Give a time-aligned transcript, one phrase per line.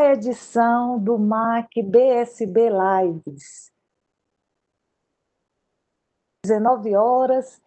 [0.00, 3.70] edição do MAC BSB Lives.
[6.44, 7.60] 19 horas.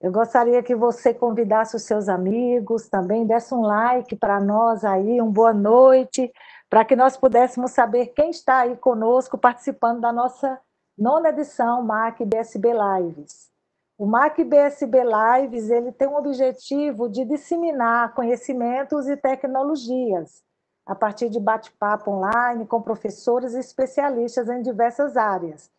[0.00, 5.20] Eu gostaria que você convidasse os seus amigos também, desse um like para nós aí,
[5.20, 6.32] um boa noite,
[6.68, 10.60] para que nós pudéssemos saber quem está aí conosco participando da nossa
[10.96, 13.50] nona edição MAC BSB Lives.
[13.96, 20.46] O MAC BSB Lives ele tem um objetivo de disseminar conhecimentos e tecnologias
[20.88, 25.70] a partir de bate-papo online com professores e especialistas em diversas áreas.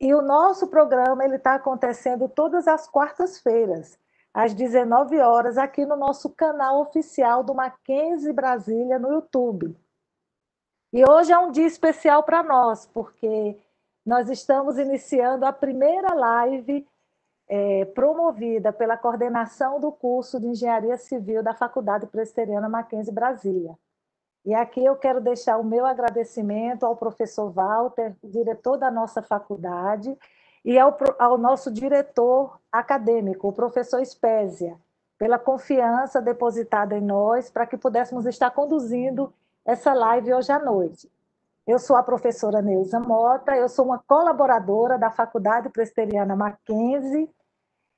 [0.00, 3.96] E o nosso programa ele está acontecendo todas as quartas-feiras,
[4.34, 9.76] às 19 horas, aqui no nosso canal oficial do Mackenzie Brasília no YouTube.
[10.92, 13.56] E hoje é um dia especial para nós, porque
[14.04, 16.84] nós estamos iniciando a primeira live
[17.48, 23.78] é, promovida pela coordenação do curso de Engenharia Civil da Faculdade Presbiteriana Mackenzie Brasília.
[24.44, 30.16] E aqui eu quero deixar o meu agradecimento ao professor Walter, diretor da nossa faculdade,
[30.64, 34.76] e ao, ao nosso diretor acadêmico, o professor Spésia,
[35.18, 39.32] pela confiança depositada em nós para que pudéssemos estar conduzindo
[39.64, 41.10] essa live hoje à noite.
[41.66, 47.28] Eu sou a professora Neuza Mota, eu sou uma colaboradora da Faculdade Presteriana Mackenzie,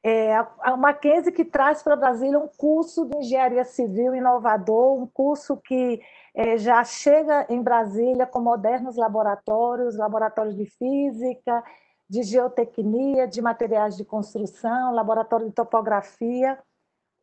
[0.03, 5.59] é, a Mackenzie que traz para Brasília um curso de engenharia civil inovador, um curso
[5.59, 6.01] que
[6.35, 11.63] é, já chega em Brasília com modernos laboratórios, laboratórios de física,
[12.09, 16.59] de geotecnia, de materiais de construção, laboratório de topografia,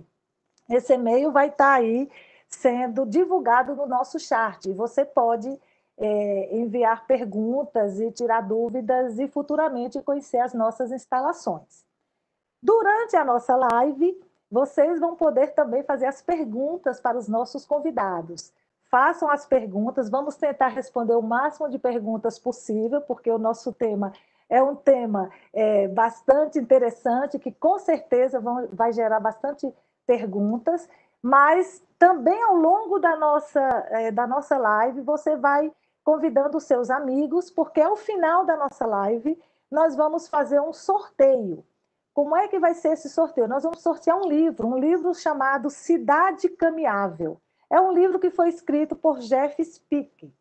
[0.68, 2.10] Esse e-mail vai estar aí
[2.48, 4.74] sendo divulgado no nosso chat.
[4.74, 5.56] Você pode
[6.00, 11.86] é, enviar perguntas e tirar dúvidas e futuramente conhecer as nossas instalações.
[12.64, 14.20] Durante a nossa live,
[14.50, 18.52] vocês vão poder também fazer as perguntas para os nossos convidados.
[18.90, 24.12] Façam as perguntas, vamos tentar responder o máximo de perguntas possível, porque o nosso tema
[24.50, 29.72] é um tema é, bastante interessante, que com certeza vão, vai gerar bastante
[30.08, 30.90] perguntas,
[31.22, 33.60] mas também ao longo da nossa,
[33.92, 35.72] é, da nossa live você vai
[36.04, 39.40] convidando os seus amigos, porque ao final da nossa live
[39.70, 41.64] nós vamos fazer um sorteio.
[42.12, 43.48] Como é que vai ser esse sorteio?
[43.48, 47.40] Nós vamos sortear um livro, um livro chamado Cidade Caminhável.
[47.70, 50.34] É um livro que foi escrito por Jeff Spick.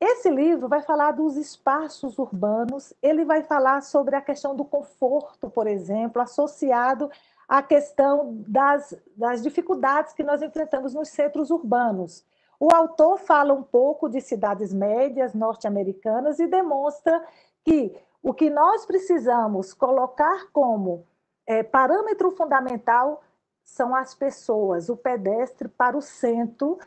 [0.00, 5.48] Esse livro vai falar dos espaços urbanos, ele vai falar sobre a questão do conforto,
[5.48, 7.10] por exemplo, associado
[7.48, 12.24] à questão das, das dificuldades que nós enfrentamos nos centros urbanos.
[12.58, 17.22] O autor fala um pouco de cidades médias norte-americanas e demonstra
[17.62, 21.06] que o que nós precisamos colocar como
[21.46, 23.22] é, parâmetro fundamental
[23.64, 26.78] são as pessoas, o pedestre para o centro,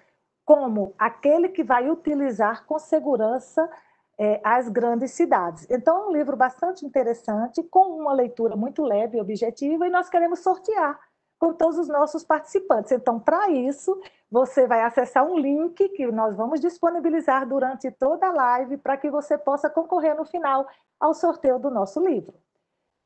[0.46, 3.70] como aquele que vai utilizar com segurança
[4.18, 5.68] é, as grandes cidades.
[5.70, 10.10] Então, é um livro bastante interessante, com uma leitura muito leve e objetiva, e nós
[10.10, 11.00] queremos sortear
[11.40, 12.92] com todos os nossos participantes.
[12.92, 14.00] Então, para isso,
[14.30, 19.10] você vai acessar um link que nós vamos disponibilizar durante toda a live para que
[19.10, 20.68] você possa concorrer no final
[21.00, 22.34] ao sorteio do nosso livro.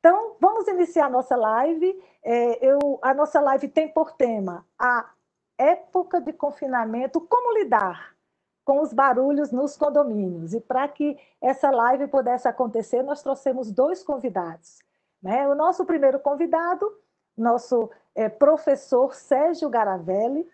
[0.02, 2.04] Então, vamos iniciar a nossa live.
[2.24, 5.08] É, eu, a nossa live tem por tema a
[5.56, 8.16] época de confinamento, como lidar
[8.66, 10.56] com os barulhos nos condomínios.
[10.56, 14.80] E para que essa live pudesse acontecer, nós trouxemos dois convidados.
[15.22, 15.48] Né?
[15.48, 16.92] O nosso primeiro convidado,
[17.38, 20.50] nosso é, professor Sérgio Garavelli.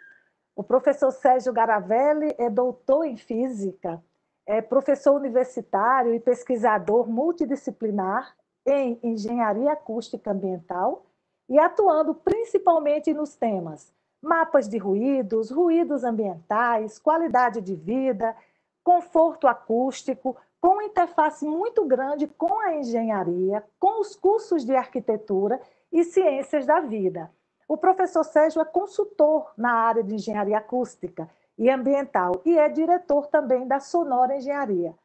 [0.57, 4.03] O professor Sérgio Garavelli é doutor em física,
[4.45, 8.35] é professor universitário e pesquisador multidisciplinar
[8.67, 11.05] em engenharia acústica ambiental
[11.47, 18.35] e atuando principalmente nos temas mapas de ruídos, ruídos ambientais, qualidade de vida,
[18.83, 26.03] conforto acústico, com interface muito grande com a engenharia, com os cursos de arquitetura e
[26.03, 27.31] ciências da vida.
[27.67, 33.27] O professor Sérgio é consultor na área de engenharia acústica e ambiental e é diretor
[33.27, 34.95] também da Sonora Engenharia.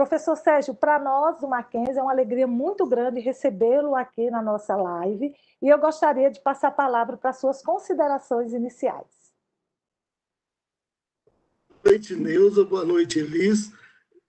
[0.00, 4.74] Professor Sérgio, para nós do Mackenzie é uma alegria muito grande recebê-lo aqui na nossa
[4.74, 9.34] live e eu gostaria de passar a palavra para suas considerações iniciais.
[11.68, 12.64] Boa noite, Neuza.
[12.64, 13.72] Boa noite, Elis.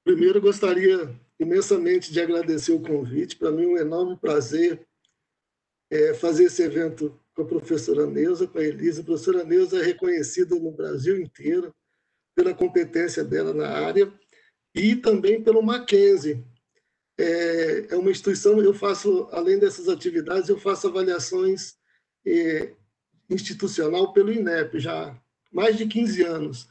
[0.03, 1.09] Primeiro, gostaria
[1.39, 3.37] imensamente de agradecer o convite.
[3.37, 4.85] Para mim, é um enorme prazer
[5.89, 8.99] é, fazer esse evento com a professora Neuza, com a Elisa.
[8.99, 11.73] A professora Neuza é reconhecida no Brasil inteiro
[12.35, 14.11] pela competência dela na área
[14.73, 16.43] e também pelo Mackenzie.
[17.17, 21.75] É, é uma instituição, eu faço, além dessas atividades, eu faço avaliações
[22.25, 22.73] é,
[23.29, 25.15] institucional pelo INEP já
[25.51, 26.67] mais de 15 anos.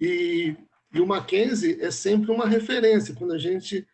[0.00, 0.56] E,
[0.94, 3.14] e o Mackenzie é sempre uma referência.
[3.14, 3.86] Quando a gente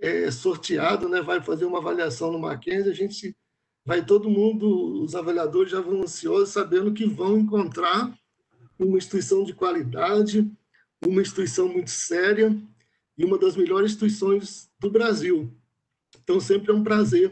[0.00, 3.36] é sorteado, né, vai fazer uma avaliação no Mackenzie, a gente
[3.84, 8.14] vai todo mundo, os avaliadores já vão ansiosos, sabendo que vão encontrar
[8.78, 10.50] uma instituição de qualidade,
[11.04, 12.56] uma instituição muito séria
[13.20, 15.54] e uma das melhores instituições do Brasil.
[16.24, 17.30] Então, sempre é um prazer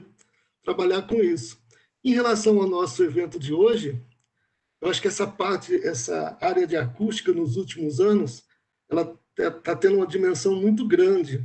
[0.63, 1.59] trabalhar com isso.
[2.05, 3.99] Em relação ao nosso evento de hoje,
[4.83, 8.45] eu acho que essa parte, essa área de acústica nos últimos anos,
[8.87, 11.43] ela está tendo uma dimensão muito grande,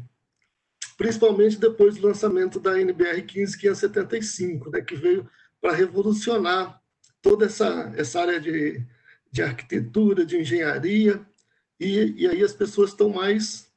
[0.98, 5.26] principalmente depois do lançamento da NBR 15575, né, que veio
[5.62, 6.82] para revolucionar
[7.22, 8.86] toda essa, essa área de,
[9.32, 11.26] de arquitetura, de engenharia,
[11.80, 13.72] e, e aí as pessoas estão mais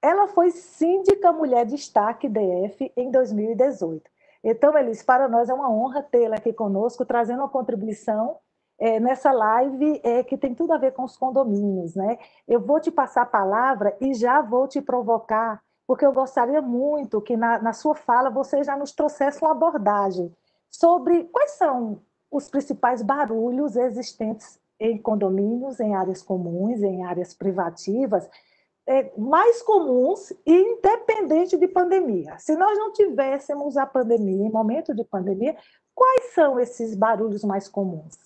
[0.00, 4.08] Ela foi síndica mulher destaque DF em 2018.
[4.44, 8.38] Então, Elis, para nós é uma honra tê-la aqui conosco, trazendo uma contribuição
[8.78, 11.94] é, nessa live é, que tem tudo a ver com os condomínios.
[11.94, 12.18] Né?
[12.46, 17.20] Eu vou te passar a palavra e já vou te provocar, porque eu gostaria muito
[17.20, 20.34] que na, na sua fala você já nos trouxesse uma abordagem
[20.70, 22.00] sobre quais são
[22.30, 28.28] os principais barulhos existentes em condomínios, em áreas comuns, em áreas privativas,
[28.86, 32.36] é, mais comuns e independente de pandemia.
[32.38, 35.56] Se nós não tivéssemos a pandemia, em momento de pandemia,
[35.94, 38.18] quais são esses barulhos mais comuns?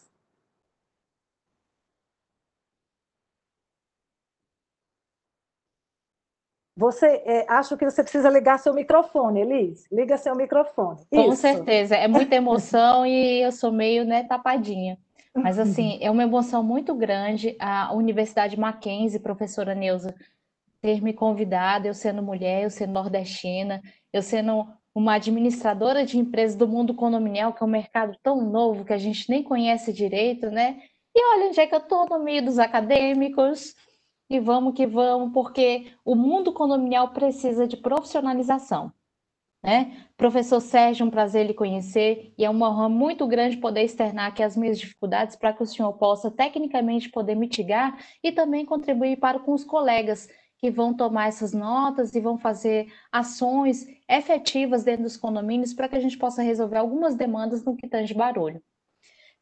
[6.79, 9.85] Você é, acho que você precisa ligar seu microfone, Elis.
[9.91, 11.01] Liga seu microfone.
[11.11, 11.43] Com Isso.
[11.43, 14.97] certeza, é muita emoção e eu sou meio né, tapadinha.
[15.35, 20.15] Mas assim, é uma emoção muito grande a Universidade Mackenzie, professora Neuza,
[20.81, 23.83] ter me convidado, eu sendo mulher, eu sendo nordestina,
[24.13, 24.65] eu sendo
[24.95, 28.99] uma administradora de empresas do mundo condominial, que é um mercado tão novo que a
[28.99, 30.79] gente nem conhece direito, né?
[31.13, 33.75] E olha onde é que eu estou no meio dos acadêmicos,
[34.29, 38.93] e vamos que vamos, porque o mundo condominial precisa de profissionalização.
[39.63, 40.07] Né?
[40.17, 44.43] Professor Sérgio, um prazer lhe conhecer e é uma honra muito grande poder externar aqui
[44.43, 49.41] as minhas dificuldades para que o senhor possa tecnicamente poder mitigar e também contribuir para
[49.41, 55.17] com os colegas que vão tomar essas notas e vão fazer ações efetivas dentro dos
[55.17, 58.63] condomínios para que a gente possa resolver algumas demandas no que tange barulho.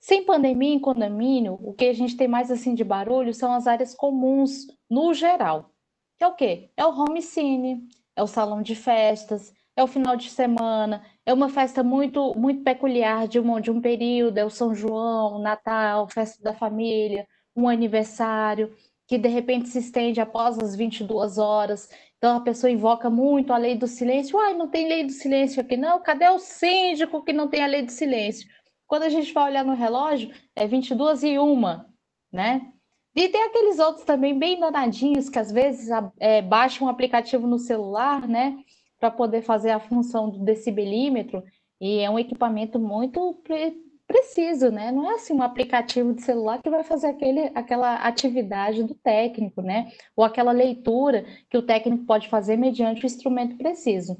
[0.00, 3.66] Sem pandemia em condomínio, o que a gente tem mais assim de barulho são as
[3.66, 5.70] áreas comuns no geral.
[6.18, 6.70] Que é o quê?
[6.76, 11.34] É o home cine, é o salão de festas, é o final de semana, é
[11.34, 16.08] uma festa muito muito peculiar de um, de um período, é o São João, Natal,
[16.08, 18.74] festa da família, um aniversário,
[19.06, 21.88] que de repente se estende após as 22 horas.
[22.18, 24.38] Então a pessoa invoca muito a lei do silêncio.
[24.38, 25.76] Ai, não tem lei do silêncio aqui.
[25.76, 28.48] Não, cadê o síndico que não tem a lei do silêncio?
[28.86, 31.84] Quando a gente vai olhar no relógio, é 22 e 1,
[32.32, 32.72] né?
[33.14, 35.88] E tem aqueles outros também bem danadinhos que às vezes
[36.20, 38.58] é, baixam um aplicativo no celular, né?
[39.00, 41.42] Para poder fazer a função do decibelímetro.
[41.80, 44.92] E é um equipamento muito pre preciso, né?
[44.92, 49.60] Não é assim um aplicativo de celular que vai fazer aquele, aquela atividade do técnico,
[49.60, 49.90] né?
[50.14, 54.16] Ou aquela leitura que o técnico pode fazer mediante o instrumento preciso.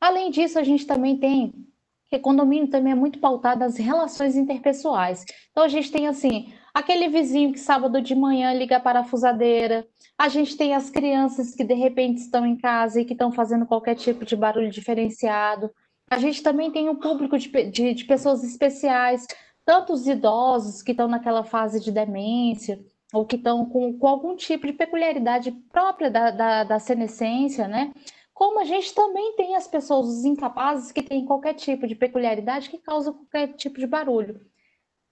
[0.00, 1.52] Além disso, a gente também tem
[2.08, 5.24] Porque condomínio também é muito pautado nas relações interpessoais.
[5.50, 9.86] Então a gente tem assim, aquele vizinho que sábado de manhã liga a parafusadeira,
[10.16, 13.66] a gente tem as crianças que de repente estão em casa e que estão fazendo
[13.66, 15.70] qualquer tipo de barulho diferenciado.
[16.08, 19.26] A gente também tem um público de, de, de pessoas especiais,
[19.64, 22.78] tanto os idosos que estão naquela fase de demência,
[23.12, 27.92] ou que estão com, com, algum tipo de peculiaridade própria da, da, da senescência, né?
[28.36, 32.68] Como a gente também tem as pessoas, os incapazes, que têm qualquer tipo de peculiaridade
[32.68, 34.42] que causa qualquer tipo de barulho.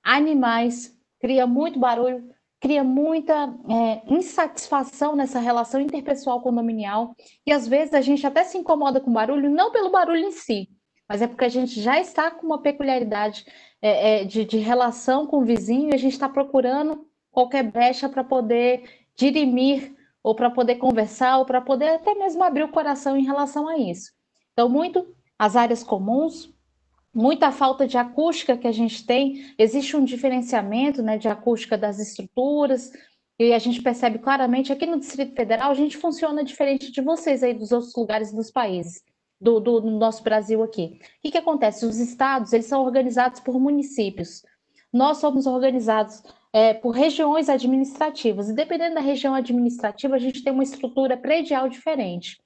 [0.03, 7.17] Animais, cria muito barulho, cria muita é, insatisfação nessa relação interpessoal condominial,
[7.47, 10.69] e às vezes a gente até se incomoda com barulho, não pelo barulho em si,
[11.09, 13.47] mas é porque a gente já está com uma peculiaridade
[13.81, 18.07] é, é, de, de relação com o vizinho e a gente está procurando qualquer brecha
[18.07, 18.85] para poder
[19.17, 23.69] dirimir ou para poder conversar, ou para poder até mesmo abrir o coração em relação
[23.69, 24.11] a isso.
[24.55, 25.07] Então, muito
[25.39, 26.51] as áreas comuns,
[27.15, 31.99] muita falta de acústica que a gente tem, existe um diferenciamento né, de acústica das
[31.99, 32.91] estruturas,
[33.39, 37.43] e a gente percebe claramente aqui no Distrito Federal, a gente funciona diferente de vocês
[37.43, 39.03] aí dos outros lugares dos países,
[39.39, 40.99] do, do, do nosso Brasil aqui.
[41.19, 41.85] O que, que acontece?
[41.85, 44.43] Os estados, eles são organizados por municípios.
[44.95, 46.23] Nós somos organizados
[46.53, 48.49] é, por regiões administrativas.
[48.49, 52.41] E dependendo da região administrativa, a gente tem uma estrutura predial diferente.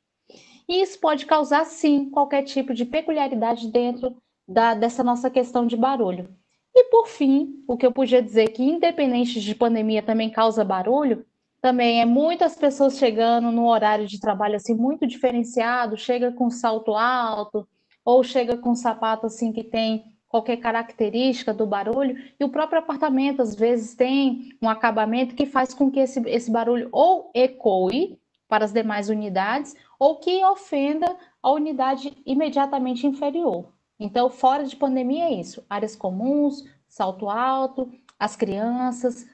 [0.67, 4.17] E isso pode causar, sim, qualquer tipo de peculiaridade dentro
[4.49, 6.35] da, dessa nossa questão de barulho.
[6.75, 11.27] E por fim, o que eu podia dizer que, independente de pandemia, também causa barulho,
[11.61, 16.95] também é muitas pessoas chegando no horário de trabalho assim muito diferenciado, chega com salto
[16.95, 17.69] alto,
[18.03, 23.41] ou chega com sapato assim que tem qualquer característica do barulho, e o próprio apartamento
[23.41, 28.65] às vezes tem um acabamento que faz com que esse, esse barulho ou ecoe para
[28.65, 33.73] as demais unidades, ou que ofenda a unidade imediatamente inferior.
[34.01, 39.27] Então, fora de pandemia é isso: áreas comuns, salto alto, as crianças,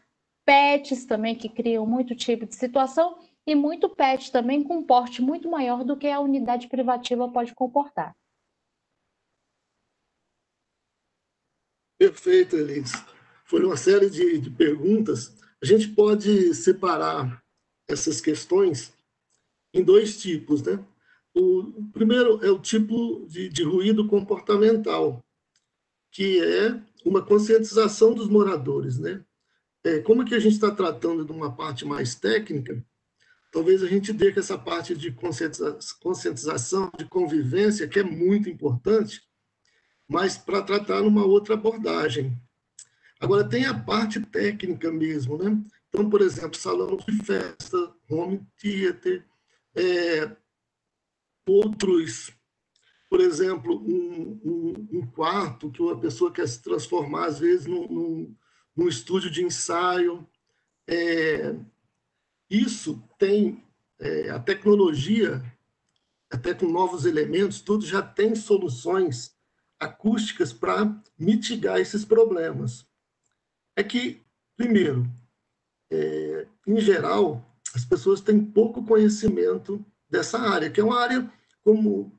[0.45, 5.21] pets também que criam muito tipo de situação, e muito pet também com um porte
[5.23, 8.17] muito maior do que a unidade privativa pode comportar.
[11.99, 12.93] Perfeito, Elis.
[13.45, 15.37] Foi uma série de, de perguntas.
[15.63, 17.43] A gente pode separar
[17.89, 18.93] essas questões
[19.73, 20.85] em dois tipos, né?
[21.35, 25.25] O primeiro é o tipo de, de ruído comportamental,
[26.13, 29.25] que é uma conscientização dos moradores, né?
[29.85, 32.83] É, como é que a gente está tratando de uma parte mais técnica,
[33.53, 35.13] talvez a gente dê que essa parte de
[36.01, 39.21] conscientização, de convivência, que é muito importante,
[40.09, 42.37] mas para tratar numa outra abordagem.
[43.21, 45.63] Agora, tem a parte técnica mesmo, né?
[45.89, 49.25] Então, por exemplo, salão de festa, home theater,
[49.75, 50.37] é,
[51.47, 52.33] outros,
[53.09, 57.87] por exemplo, um, um, um, quarto que uma pessoa quer se transformar, às vezes, num,
[57.89, 58.37] num,
[58.77, 60.27] num estúdio de ensaio.
[60.87, 61.55] É,
[62.51, 63.65] isso tem
[63.99, 65.43] é, a tecnologia,
[66.31, 69.34] até com novos elementos, tudo já tem soluções
[69.85, 72.87] acústicas para mitigar esses problemas.
[73.77, 74.23] É que,
[74.57, 75.09] primeiro,
[75.91, 81.31] é, em geral, as pessoas têm pouco conhecimento dessa área, que é uma área
[81.63, 82.13] como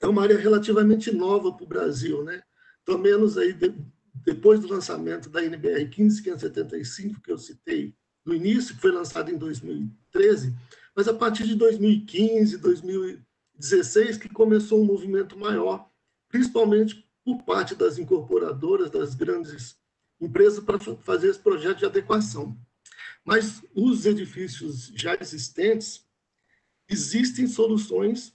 [0.00, 2.42] é uma área relativamente nova para o Brasil, né?
[2.84, 3.74] Pelo menos aí de,
[4.14, 9.36] depois do lançamento da NBR 15575 que eu citei no início, que foi lançado em
[9.36, 10.54] 2013,
[10.94, 15.88] mas a partir de 2015, 2016 que começou um movimento maior
[16.28, 19.76] principalmente por parte das incorporadoras, das grandes
[20.20, 22.56] empresas, para fazer esse projeto de adequação.
[23.24, 26.06] Mas os edifícios já existentes,
[26.88, 28.34] existem soluções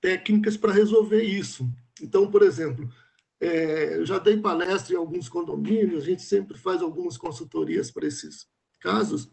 [0.00, 1.68] técnicas para resolver isso.
[2.00, 2.92] Então, por exemplo,
[3.40, 8.06] é, eu já dei palestra em alguns condomínios, a gente sempre faz algumas consultorias para
[8.06, 8.46] esses
[8.80, 9.30] casos.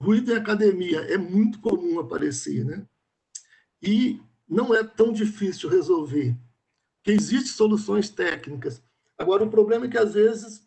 [0.00, 2.86] Ruído em academia é muito comum aparecer, né?
[3.82, 6.36] E não é tão difícil resolver
[7.02, 8.82] que existem soluções técnicas.
[9.18, 10.62] Agora, o problema é que, às vezes,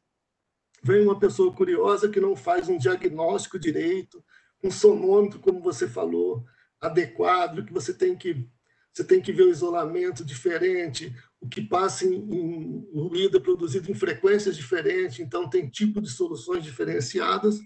[0.84, 4.24] vem uma pessoa curiosa que não faz um diagnóstico direito,
[4.63, 6.46] um sonômetro, como você falou,
[6.80, 8.48] adequado, que você tem que
[8.94, 11.12] você tem que ver o isolamento diferente,
[11.42, 16.10] o que passa em, em ruído é produzido em frequências diferentes, então tem tipo de
[16.10, 17.60] soluções diferenciadas.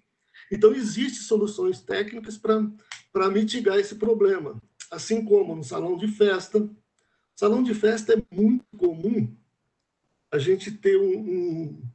[0.49, 4.61] Então, existem soluções técnicas para mitigar esse problema.
[4.89, 6.69] Assim como no salão de festa,
[7.37, 9.37] Salão de festa é muito comum
[10.31, 11.91] a gente ter um, um,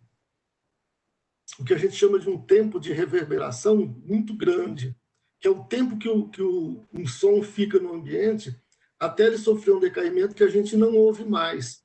[1.59, 4.97] o que a gente chama de um tempo de reverberação muito grande,
[5.41, 8.57] que é o tempo que, o, que o, um som fica no ambiente
[9.01, 11.85] até ele sofrer um decaimento que a gente não ouve mais.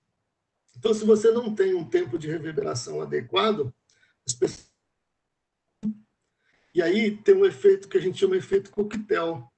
[0.77, 3.73] Então, se você não tem um tempo de reverberação adequado,
[4.23, 4.71] as pessoas...
[6.75, 9.51] e aí tem um efeito que a gente chama de efeito coquetel.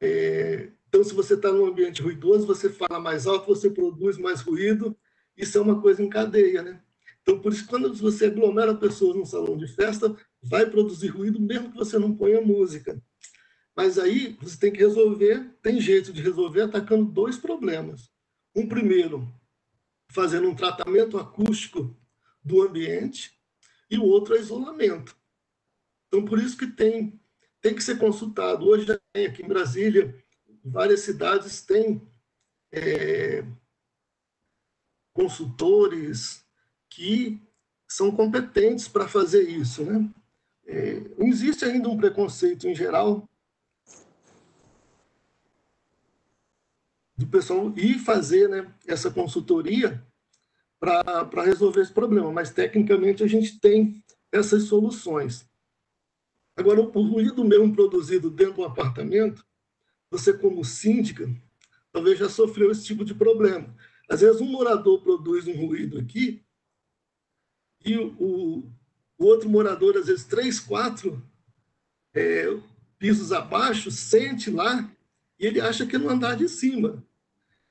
[0.00, 0.72] É...
[0.90, 4.96] Então, se você está num ambiente ruidoso, você fala mais alto, você produz mais ruído,
[5.36, 6.82] isso é uma coisa em cadeia, né?
[7.22, 11.70] Então, por isso, quando você aglomera pessoas num salão de festa, vai produzir ruído, mesmo
[11.70, 13.00] que você não ponha música.
[13.76, 18.10] Mas aí você tem que resolver, tem jeito de resolver atacando dois problemas.
[18.52, 19.32] Um primeiro,
[20.10, 21.96] fazendo um tratamento acústico
[22.42, 23.38] do ambiente,
[23.88, 25.16] e o outro é isolamento.
[26.08, 27.20] Então, por isso que tem,
[27.60, 28.66] tem que ser consultado.
[28.66, 30.12] Hoje, aqui em Brasília,
[30.64, 32.00] várias cidades têm
[32.72, 33.44] é,
[35.12, 36.44] consultores
[36.88, 37.40] que
[37.88, 39.84] são competentes para fazer isso.
[39.84, 40.08] Né?
[40.66, 43.28] É, existe ainda um preconceito em geral
[47.16, 50.02] do pessoal ir fazer né, essa consultoria
[50.78, 54.02] para resolver esse problema, mas tecnicamente a gente tem
[54.32, 55.46] essas soluções.
[56.56, 59.44] Agora, o ruído mesmo produzido dentro do apartamento,
[60.10, 61.28] você como síndica,
[61.92, 63.74] talvez já sofreu esse tipo de problema.
[64.08, 66.42] Às vezes um morador produz um ruído aqui
[67.84, 68.70] e o,
[69.16, 71.22] o outro morador, às vezes três, quatro
[72.12, 72.46] é,
[72.98, 74.90] pisos abaixo, sente lá
[75.38, 77.04] e ele acha que é no andar de cima.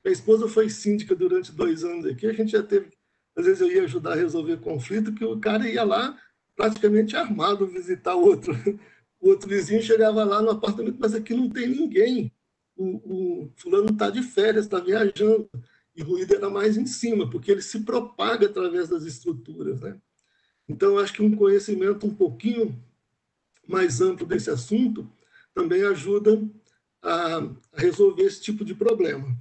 [0.02, 2.90] Minha esposa foi síndica durante dois anos aqui, a gente já teve
[3.36, 6.18] às vezes eu ia ajudar a resolver conflito, que o cara ia lá
[6.54, 8.52] praticamente armado visitar o outro.
[9.20, 12.32] O outro vizinho chegava lá no apartamento, mas aqui não tem ninguém.
[12.76, 15.48] O, o fulano está de férias, está viajando.
[15.94, 19.80] E o ruído era mais em cima, porque ele se propaga através das estruturas.
[19.80, 20.00] Né?
[20.68, 22.74] Então, acho que um conhecimento um pouquinho
[23.68, 25.06] mais amplo desse assunto
[25.54, 26.42] também ajuda
[27.02, 29.36] a, a resolver esse tipo de problema.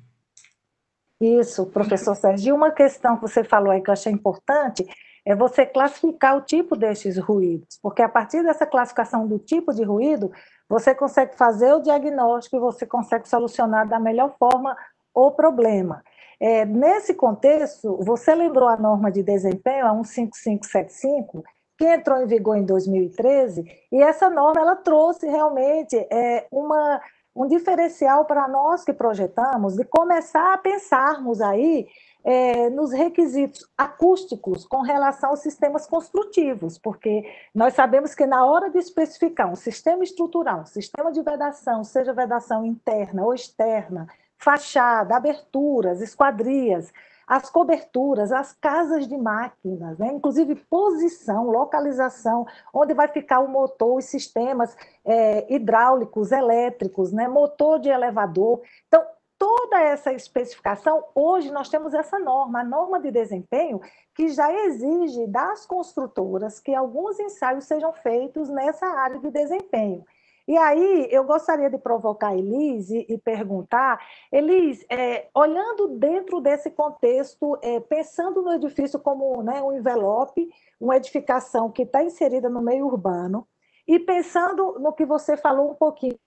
[1.22, 2.50] Isso, professor Sérgio.
[2.50, 4.86] E uma questão que você falou aí que eu achei importante
[5.30, 9.84] é você classificar o tipo destes ruídos, porque a partir dessa classificação do tipo de
[9.84, 10.32] ruído,
[10.68, 14.76] você consegue fazer o diagnóstico e você consegue solucionar da melhor forma
[15.14, 16.04] o problema.
[16.40, 21.44] É, nesse contexto, você lembrou a norma de desempenho, a 15575,
[21.78, 27.00] que entrou em vigor em 2013, e essa norma ela trouxe realmente é, uma
[27.36, 31.88] um diferencial para nós que projetamos de começar a pensarmos aí
[32.24, 38.70] é, nos requisitos acústicos com relação aos sistemas construtivos, porque nós sabemos que na hora
[38.70, 45.16] de especificar um sistema estrutural, um sistema de vedação, seja vedação interna ou externa, fachada,
[45.16, 46.92] aberturas, esquadrias,
[47.30, 50.08] as coberturas, as casas de máquinas, né?
[50.08, 57.28] inclusive posição, localização, onde vai ficar o motor, os sistemas é, hidráulicos, elétricos, né?
[57.28, 58.62] motor de elevador.
[58.88, 59.06] Então,
[59.40, 63.80] toda essa especificação, hoje nós temos essa norma, a norma de desempenho,
[64.14, 70.04] que já exige das construtoras que alguns ensaios sejam feitos nessa área de desempenho.
[70.46, 76.72] E aí eu gostaria de provocar a Elise e perguntar, Elise, é, olhando dentro desse
[76.72, 80.50] contexto, é, pensando no edifício como né, um envelope,
[80.80, 83.48] uma edificação que está inserida no meio urbano,
[83.88, 86.18] e pensando no que você falou um pouquinho,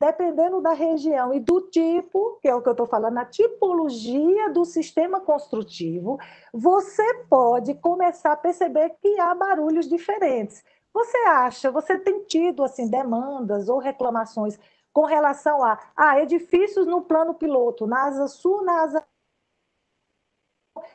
[0.00, 4.50] dependendo da região e do tipo, que é o que eu estou falando, a tipologia
[4.50, 6.18] do sistema construtivo,
[6.52, 10.62] você pode começar a perceber que há barulhos diferentes.
[10.92, 14.58] Você acha, você tem tido assim demandas ou reclamações
[14.92, 19.06] com relação a, a edifícios no plano piloto, na asa sul, na asa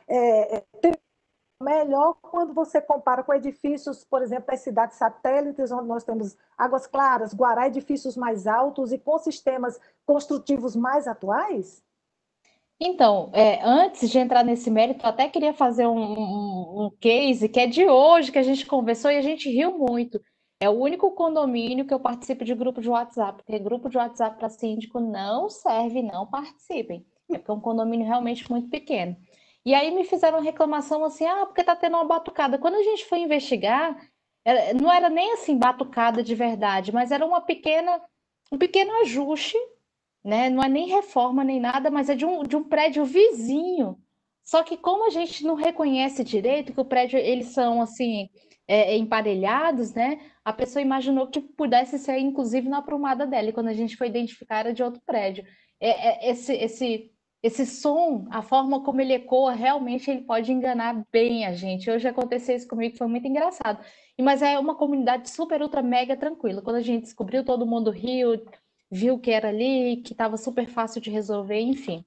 [0.08, 0.64] é, é
[1.62, 6.86] melhor quando você compara com edifícios, por exemplo, das cidades satélites, onde nós temos Águas
[6.86, 11.82] Claras, Guará, edifícios mais altos e com sistemas construtivos mais atuais?
[12.84, 17.48] Então, é, antes de entrar nesse mérito, eu até queria fazer um, um, um, case
[17.48, 20.20] que é de hoje, que a gente conversou e a gente riu muito.
[20.58, 24.36] É o único condomínio que eu participo de grupo de WhatsApp, porque grupo de WhatsApp
[24.36, 27.06] para síndico não serve, não participem.
[27.30, 29.16] É porque é um condomínio realmente muito pequeno.
[29.64, 32.58] E aí me fizeram reclamação assim, ah, porque tá tendo uma batucada.
[32.58, 33.96] Quando a gente foi investigar,
[34.80, 38.00] não era nem assim batucada de verdade, mas era uma pequena,
[38.50, 39.56] um pequeno ajuste
[40.24, 40.48] né?
[40.50, 43.98] Não é nem reforma nem nada, mas é de um, de um prédio vizinho.
[44.44, 48.28] Só que como a gente não reconhece direito que o prédio eles são assim
[48.66, 50.20] é, é, emparelhados, né?
[50.44, 53.48] A pessoa imaginou que pudesse ser inclusive na aprumada dela.
[53.48, 55.44] E quando a gente foi identificar era de outro prédio.
[55.80, 57.11] É, é, esse esse
[57.42, 61.90] esse som, a forma como ele ecoa, realmente ele pode enganar bem a gente.
[61.90, 63.84] Hoje aconteceu isso comigo, foi muito engraçado.
[64.20, 66.62] Mas é uma comunidade super, ultra, mega tranquila.
[66.62, 68.40] Quando a gente descobriu, todo mundo riu,
[68.90, 72.04] viu que era ali, que estava super fácil de resolver, enfim.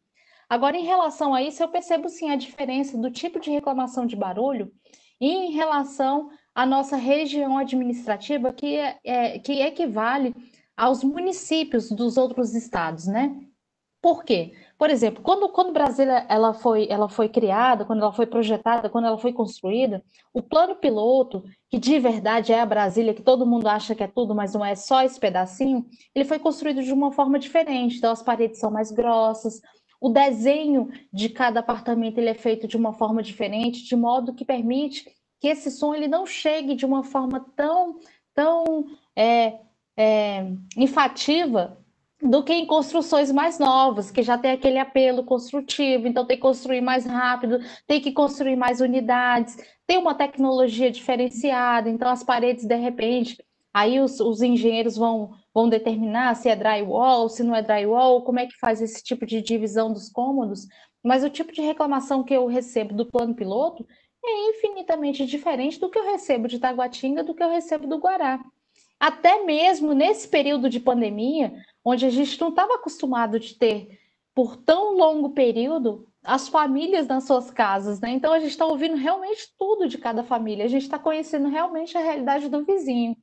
[0.47, 4.15] Agora, em relação a isso, eu percebo sim a diferença do tipo de reclamação de
[4.15, 4.71] barulho
[5.19, 10.33] em relação à nossa região administrativa, que, é, é que equivale
[10.77, 13.35] aos municípios dos outros estados, né?
[14.01, 14.53] Por quê?
[14.77, 19.05] Por exemplo, quando, quando Brasília ela foi, ela foi criada, quando ela foi projetada, quando
[19.05, 23.67] ela foi construída, o plano piloto, que de verdade é a Brasília, que todo mundo
[23.67, 27.11] acha que é tudo, mas não é só esse pedacinho, ele foi construído de uma
[27.11, 27.97] forma diferente.
[27.97, 29.61] Então, as paredes são mais grossas,
[29.99, 34.43] o desenho de cada apartamento ele é feito de uma forma diferente, de modo que
[34.43, 35.05] permite
[35.39, 37.97] que esse som ele não chegue de uma forma tão,
[38.33, 38.85] tão
[39.15, 39.59] é,
[39.97, 40.51] é,
[42.25, 46.41] do que em construções mais novas, que já tem aquele apelo construtivo, então tem que
[46.41, 52.65] construir mais rápido, tem que construir mais unidades, tem uma tecnologia diferenciada, então as paredes,
[52.65, 53.37] de repente,
[53.71, 58.39] aí os, os engenheiros vão, vão determinar se é drywall, se não é drywall, como
[58.39, 60.67] é que faz esse tipo de divisão dos cômodos,
[61.03, 63.85] mas o tipo de reclamação que eu recebo do plano piloto
[64.25, 68.39] é infinitamente diferente do que eu recebo de Taguatinga, do que eu recebo do Guará.
[69.05, 73.99] Até mesmo nesse período de pandemia, onde a gente não estava acostumado de ter,
[74.33, 78.09] por tão longo período, as famílias nas suas casas, né?
[78.09, 81.95] Então a gente está ouvindo realmente tudo de cada família, a gente está conhecendo realmente
[81.95, 83.15] a realidade do vizinho.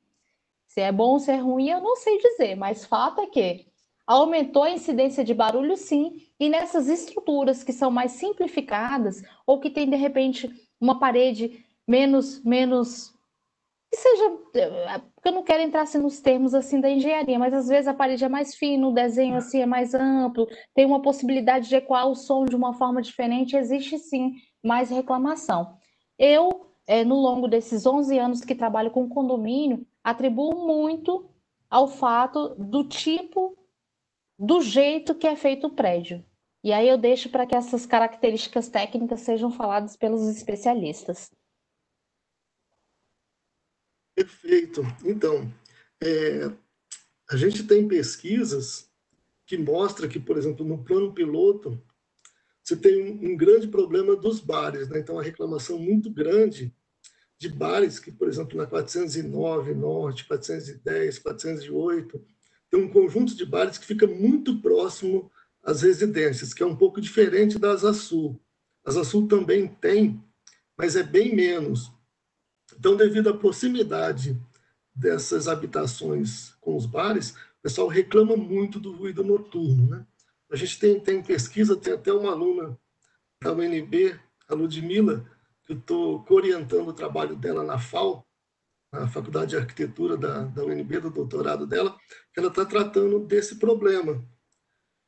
[0.69, 3.67] Se é bom ou se é ruim, eu não sei dizer, mas fato é que
[4.07, 9.69] aumentou a incidência de barulho, sim, e nessas estruturas que são mais simplificadas ou que
[9.69, 13.12] tem de repente uma parede menos menos
[13.93, 17.53] que seja, eh, porque eu não quero entrar assim, nos termos assim da engenharia, mas
[17.53, 20.99] às vezes a parede é mais fina, o desenho assim é mais amplo, tem uma
[20.99, 25.77] possibilidade de ecoar o som de uma forma diferente, existe sim mais reclamação.
[26.17, 31.29] Eu, é, no longo desses 11 anos que trabalho com condomínio, atribuo muito
[31.69, 33.55] ao fato do tipo,
[34.39, 36.25] do jeito que é feito o prédio.
[36.63, 41.29] E aí eu deixo para que essas características técnicas sejam faladas pelos especialistas.
[44.15, 44.81] Perfeito.
[45.03, 45.51] Então,
[46.01, 46.51] é,
[47.29, 48.89] a gente tem pesquisas
[49.45, 51.81] que mostram que, por exemplo, no plano piloto,
[52.63, 54.99] você tem um, um grande problema dos bares, né?
[54.99, 56.73] Então, a reclamação muito grande
[57.37, 62.25] de bares que, por exemplo, na 409 Norte, 410, 408,
[62.69, 65.29] tem um conjunto de bares que fica muito próximo
[65.61, 68.39] às residências, que é um pouco diferente da Asa Sul.
[68.85, 70.23] A Sul também tem,
[70.77, 71.91] mas é bem menos.
[72.77, 74.39] Então, devido à proximidade
[74.95, 79.89] dessas habitações com os bares, o pessoal reclama muito do ruído noturno.
[79.89, 80.05] Né?
[80.51, 82.77] A gente tem, tem pesquisa, tem até uma aluna
[83.41, 85.25] da UNB, a Ludmilla,
[85.65, 88.25] que eu estou orientando o trabalho dela na FAO,
[88.91, 91.97] na Faculdade de Arquitetura da, da UNB, do doutorado dela,
[92.31, 94.23] que ela está tratando desse problema.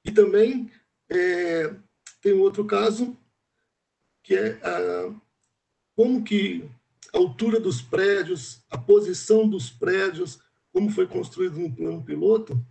[0.04, 0.72] E também
[1.10, 1.76] é,
[2.22, 3.16] tem outro caso,
[4.24, 5.14] que é a,
[5.96, 6.68] como que
[7.16, 10.40] a altura dos prédios, a posição dos prédios,
[10.74, 12.62] como foi construído no plano piloto.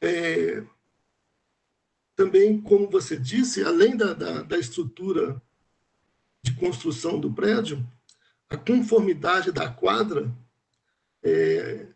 [0.00, 0.64] É,
[2.16, 5.40] também, como você disse, além da, da, da estrutura
[6.42, 7.86] de construção do prédio,
[8.50, 10.36] a conformidade da quadra
[11.22, 11.86] é,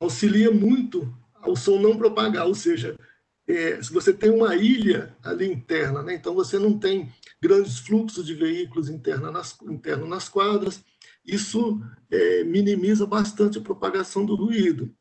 [0.00, 2.98] auxilia muito ao som não propagar, ou seja,
[3.46, 8.26] é, se você tem uma ilha ali interna, né, então você não tem grandes fluxos
[8.26, 10.82] de veículos internos nas, interno nas quadras,
[11.24, 14.94] isso é, minimiza bastante a propagação do ruído.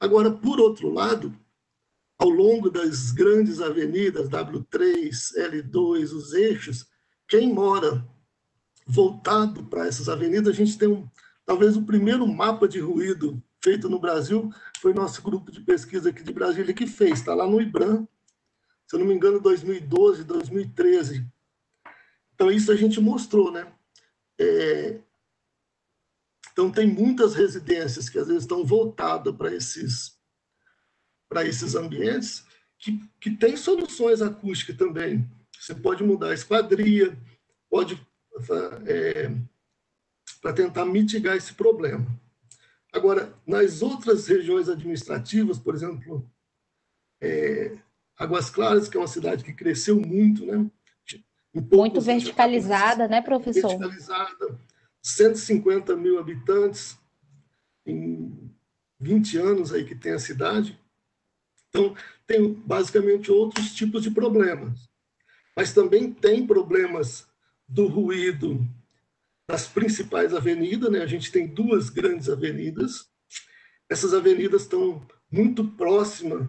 [0.00, 1.34] Agora, por outro lado,
[2.18, 6.86] ao longo das grandes avenidas, W3, L2, os eixos,
[7.28, 8.06] quem mora
[8.86, 11.08] voltado para essas avenidas, a gente tem um,
[11.46, 16.22] talvez o primeiro mapa de ruído feito no Brasil, foi nosso grupo de pesquisa aqui
[16.22, 18.06] de Brasília que fez, está lá no IBRAM,
[18.86, 21.26] se eu não me engano, 2012, 2013.
[22.34, 23.72] Então, isso a gente mostrou, né?
[24.38, 25.00] É...
[26.52, 30.18] Então, tem muitas residências que às vezes estão voltadas para esses,
[31.44, 32.44] esses ambientes
[32.78, 35.28] que, que tem soluções acústicas também.
[35.58, 37.18] Você pode mudar a esquadria,
[37.68, 38.00] pode
[38.86, 39.30] é,
[40.40, 42.06] para tentar mitigar esse problema.
[42.92, 46.30] Agora, nas outras regiões administrativas, por exemplo,
[47.20, 47.76] é,
[48.16, 50.70] Águas Claras, que é uma cidade que cresceu muito, né?
[51.54, 53.68] Muito verticalizada, né, professor?
[53.68, 54.58] Verticalizada,
[55.02, 56.98] 150 mil habitantes
[57.86, 58.50] em
[58.98, 60.78] 20 anos aí que tem a cidade.
[61.68, 61.94] Então,
[62.26, 64.88] tem basicamente outros tipos de problemas.
[65.56, 67.28] Mas também tem problemas
[67.68, 68.66] do ruído
[69.48, 71.02] das principais avenidas, né?
[71.02, 73.08] A gente tem duas grandes avenidas.
[73.88, 76.48] Essas avenidas estão muito próximas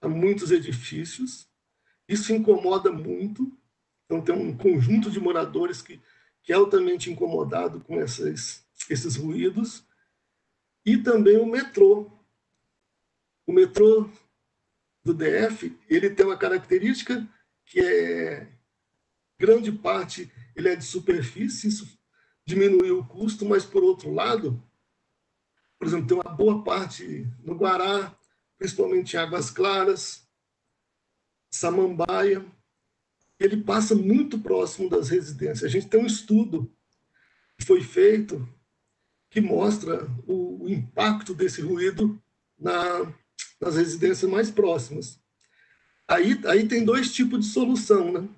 [0.00, 1.48] a muitos edifícios
[2.08, 3.52] Isso incomoda muito.
[4.08, 6.00] Então, tem um conjunto de moradores que,
[6.42, 9.84] que é altamente incomodado com essas, esses ruídos.
[10.84, 12.10] E também o metrô.
[13.46, 14.08] O metrô
[15.04, 17.26] do DF, ele tem uma característica
[17.64, 18.52] que é
[19.38, 21.98] grande parte ele é de superfície, isso
[22.44, 24.60] diminuiu o custo, mas por outro lado,
[25.78, 28.18] por exemplo, tem uma boa parte no Guará,
[28.58, 30.28] principalmente em Águas Claras,
[31.48, 32.44] Samambaia,
[33.38, 35.64] ele passa muito próximo das residências.
[35.64, 36.70] A gente tem um estudo
[37.56, 38.48] que foi feito
[39.30, 42.20] que mostra o, o impacto desse ruído
[42.58, 43.12] na,
[43.60, 45.20] nas residências mais próximas.
[46.06, 48.28] Aí, aí tem dois tipos de solução, né?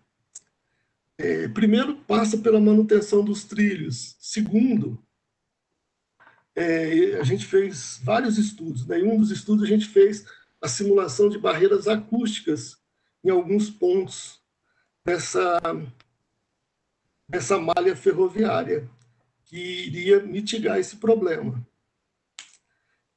[1.16, 4.16] É, primeiro, passa pela manutenção dos trilhos.
[4.18, 4.98] Segundo,
[6.56, 8.86] é, a gente fez vários estudos.
[8.86, 9.00] Né?
[9.00, 10.24] Em um dos estudos, a gente fez
[10.60, 12.78] a simulação de barreiras acústicas
[13.22, 14.39] em alguns pontos
[15.04, 15.60] dessa,
[17.28, 18.88] dessa malha ferroviária,
[19.44, 21.66] que iria mitigar esse problema.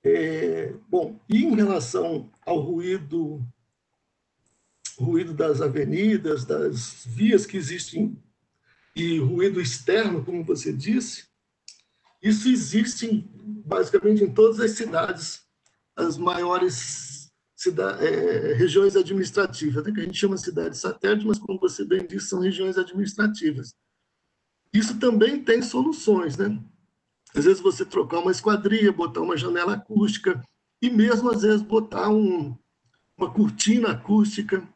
[0.03, 3.45] É, bom, e em relação ao ruído,
[4.97, 8.21] ruído das avenidas, das vias que existem,
[8.95, 11.25] e ruído externo, como você disse,
[12.21, 13.27] isso existe
[13.65, 15.43] basicamente em todas as cidades,
[15.95, 17.12] as maiores
[17.63, 21.85] cidade, é, regiões administrativas, né, que a gente chama de cidades satélites, mas como você
[21.85, 23.73] bem disse, são regiões administrativas.
[24.73, 26.59] Isso também tem soluções, né?
[27.35, 30.41] Às vezes você trocar uma esquadria, botar uma janela acústica,
[30.81, 32.55] e mesmo às vezes botar um,
[33.17, 34.67] uma cortina acústica,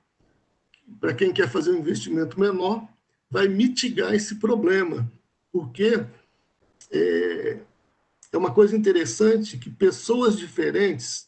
[0.99, 2.87] para quem quer fazer um investimento menor,
[3.29, 5.11] vai mitigar esse problema,
[5.51, 6.05] porque
[6.91, 7.59] é,
[8.31, 11.26] é uma coisa interessante que pessoas diferentes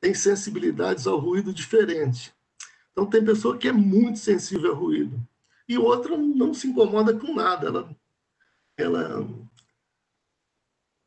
[0.00, 2.32] têm sensibilidades ao ruído diferente.
[2.92, 5.20] Então, tem pessoa que é muito sensível ao ruído
[5.68, 7.68] e outra não se incomoda com nada.
[7.68, 7.96] Ela,
[8.76, 9.28] ela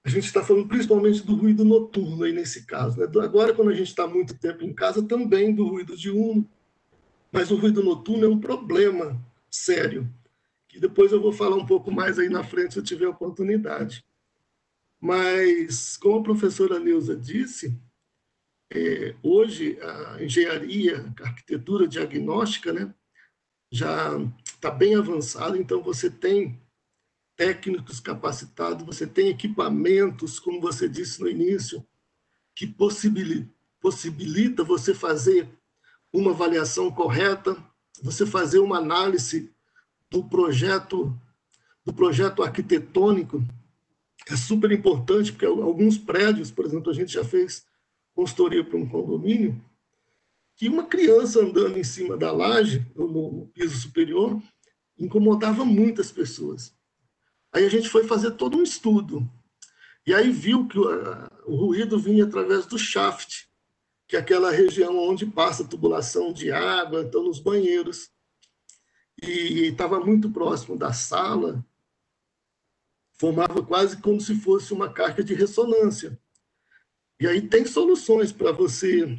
[0.03, 2.99] a gente está falando principalmente do ruído noturno aí nesse caso.
[2.99, 3.05] Né?
[3.23, 6.47] Agora, quando a gente está muito tempo em casa, também do ruído diurno,
[7.31, 10.09] mas o ruído noturno é um problema sério
[10.71, 14.05] que depois eu vou falar um pouco mais aí na frente se eu tiver oportunidade.
[15.01, 17.77] Mas, como a professora Neuza disse,
[18.73, 22.93] é, hoje a engenharia, a arquitetura diagnóstica, né,
[23.69, 26.59] já está bem avançada, então você tem
[27.35, 31.85] técnicos capacitados, você tem equipamentos, como você disse no início,
[32.55, 35.49] que possibilita, possibilita você fazer
[36.13, 37.57] uma avaliação correta,
[38.01, 39.53] você fazer uma análise
[40.09, 41.17] do projeto
[41.83, 43.43] do projeto arquitetônico.
[44.29, 47.65] É super importante, porque alguns prédios, por exemplo, a gente já fez
[48.13, 49.63] consultoria para um condomínio,
[50.55, 54.41] que uma criança andando em cima da laje, no piso superior,
[54.97, 56.73] incomodava muitas pessoas.
[57.51, 59.27] Aí a gente foi fazer todo um estudo.
[60.05, 60.85] E aí viu que o,
[61.45, 63.47] o ruído vinha através do shaft,
[64.07, 68.11] que é aquela região onde passa a tubulação de água, então nos banheiros
[69.21, 71.63] e estava muito próximo da sala,
[73.13, 76.19] formava quase como se fosse uma carga de ressonância.
[77.21, 79.15] E aí tem soluções para você,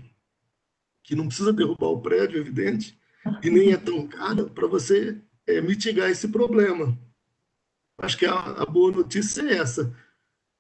[1.04, 2.98] que não precisa derrubar o prédio, evidente,
[3.40, 6.98] e nem é tão caro, para você é, mitigar esse problema.
[7.98, 9.94] Acho que a, a boa notícia é essa.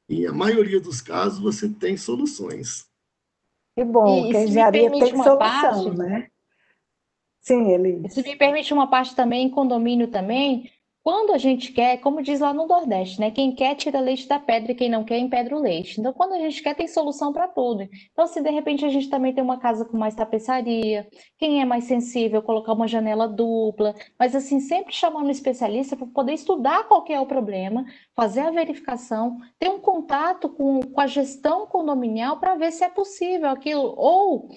[0.08, 2.88] Em a maioria dos casos, você tem soluções.
[3.74, 6.30] Que bom, e, que a engenharia tem solução, parte, né?
[7.40, 8.08] Sim, ele.
[8.08, 10.70] Se me permite uma parte também, em condomínio também,
[11.02, 13.30] quando a gente quer, como diz lá no Nordeste, né?
[13.30, 15.98] Quem quer tira leite da pedra e quem não quer empedra o leite.
[15.98, 17.88] Então, quando a gente quer, tem solução para tudo.
[18.12, 21.64] Então, se de repente a gente também tem uma casa com mais tapeçaria, quem é
[21.64, 26.84] mais sensível, colocar uma janela dupla, mas assim, sempre chamando um especialista para poder estudar
[26.84, 27.84] qual é o problema,
[28.14, 32.88] fazer a verificação, ter um contato com, com a gestão condominial para ver se é
[32.88, 33.92] possível aquilo.
[33.96, 34.48] Ou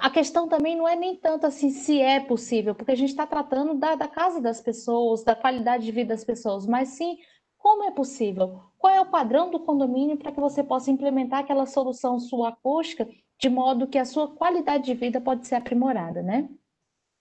[0.00, 3.26] a questão também não é nem tanto assim se é possível, porque a gente está
[3.26, 7.18] tratando da, da, casa das pessoas, da qualidade de vida das pessoas, mas sim
[7.58, 11.66] como é possível, qual é o padrão do condomínio para que você possa implementar aquela
[11.66, 16.48] solução sua acústica de modo que a sua qualidade de vida pode ser aprimorada, né?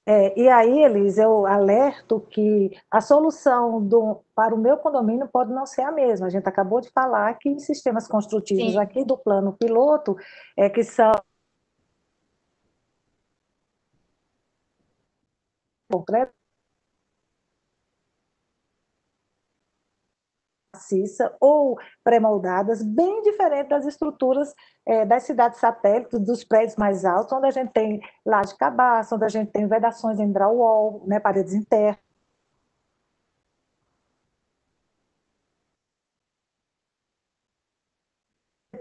[0.07, 5.51] É, e aí, Elis, eu alerto que a solução do, para o meu condomínio pode
[5.51, 6.27] não ser a mesma.
[6.27, 8.79] A gente acabou de falar que sistemas construtivos Sim.
[8.79, 10.15] aqui do plano piloto,
[10.55, 11.11] é, que são
[15.97, 16.33] concreto
[20.75, 24.53] maciça ou pré-moldadas, bem diferente das estruturas
[24.85, 29.25] é, das cidades satélites, dos prédios mais altos, onde a gente tem laje cabaça, onde
[29.25, 32.04] a gente tem vedações em drywall, né, paredes internas.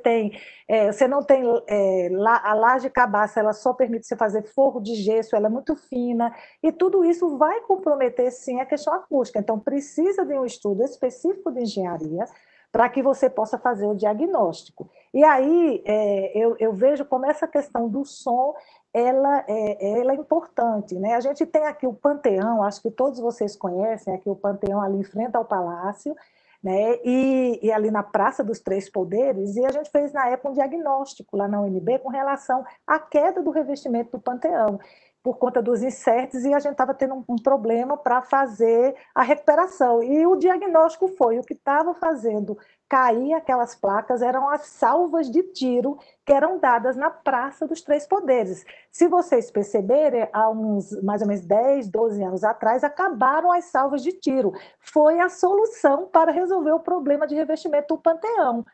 [0.04, 0.38] Tem,
[0.68, 2.08] é, você não tem é,
[2.44, 6.32] a laje cabaça, ela só permite você fazer forro de gesso, ela é muito fina,
[6.62, 9.40] e tudo isso vai comprometer sim a questão acústica.
[9.40, 12.26] Então, precisa de um estudo específico de engenharia
[12.70, 14.90] para que você possa fazer o diagnóstico.
[15.12, 18.52] E aí é, eu, eu, vejo como essa questão do som
[18.92, 20.96] ela é, ela é importante.
[20.96, 21.14] Né?
[21.14, 24.98] A gente tem aqui o Panteão, acho que todos vocês conhecem, aqui o Panteão ali
[24.98, 26.16] em frente ao Palácio,
[26.64, 26.98] né?
[27.04, 30.54] E, e, ali na Praça dos Três Poderes, e a gente fez na época um
[30.54, 34.80] diagnóstico lá na UNB com relação à queda do revestimento do Panteão
[35.24, 39.22] por conta dos insetos e a gente estava tendo um, um problema para fazer a
[39.22, 40.02] recuperação.
[40.02, 45.42] E o diagnóstico foi o que estava fazendo cair aquelas placas eram as salvas de
[45.42, 48.66] tiro que eram dadas na Praça dos Três Poderes.
[48.92, 54.02] Se vocês perceberem, há uns mais ou menos 10, 12 anos atrás, acabaram as salvas
[54.02, 54.52] de tiro.
[54.78, 58.64] Foi a solução para resolver o problema de revestimento do Panteão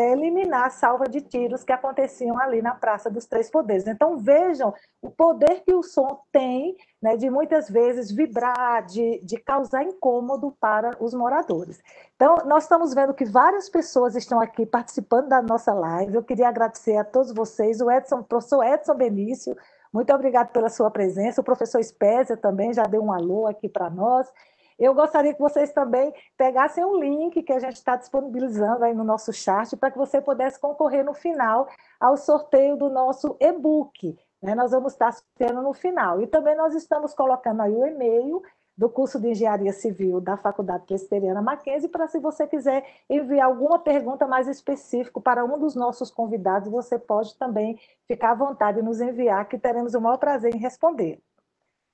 [0.00, 3.86] eliminar a salva de tiros que aconteciam ali na Praça dos Três Poderes.
[3.86, 9.36] Então, vejam o poder que o som tem né, de muitas vezes vibrar, de, de
[9.38, 11.80] causar incômodo para os moradores.
[12.16, 16.14] Então, nós estamos vendo que várias pessoas estão aqui participando da nossa live.
[16.14, 19.56] Eu queria agradecer a todos vocês, o Edson, o professor Edson Benício,
[19.92, 21.40] muito obrigado pela sua presença.
[21.40, 24.30] O professor Spésia também já deu um alô aqui para nós.
[24.78, 29.02] Eu gostaria que vocês também pegassem o link que a gente está disponibilizando aí no
[29.02, 34.16] nosso chat para que você pudesse concorrer no final ao sorteio do nosso e-book.
[34.40, 34.54] Né?
[34.54, 36.22] Nós vamos estar sorteando no final.
[36.22, 38.40] E também nós estamos colocando aí o e-mail
[38.76, 43.80] do curso de Engenharia Civil da Faculdade Presbiteriana Mackenzie, para se você quiser enviar alguma
[43.80, 48.82] pergunta mais específica para um dos nossos convidados, você pode também ficar à vontade e
[48.82, 51.20] nos enviar, que teremos o maior prazer em responder.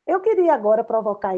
[0.07, 1.37] Eu queria agora provocar a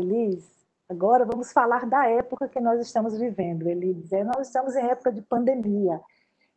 [0.88, 4.22] Agora vamos falar da época que nós estamos vivendo, Elise.
[4.22, 6.01] Nós estamos em época de pandemia.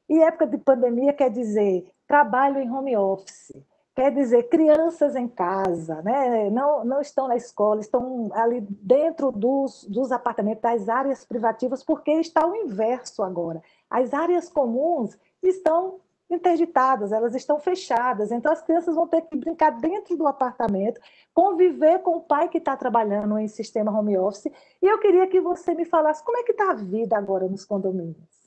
[0.08, 3.54] E época de pandemia quer dizer trabalho em home office,
[3.96, 6.50] quer dizer crianças em casa, né?
[6.50, 12.12] não, não estão na escola, estão ali dentro dos, dos apartamentos, das áreas privativas, porque
[12.14, 13.62] está o inverso agora.
[13.90, 18.32] As áreas comuns estão interditadas, elas estão fechadas.
[18.32, 21.02] Então, as crianças vão ter que brincar dentro do apartamento,
[21.34, 24.52] conviver com o pai que está trabalhando em sistema home office.
[24.82, 27.66] E eu queria que você me falasse como é que está a vida agora nos
[27.66, 28.40] condomínios.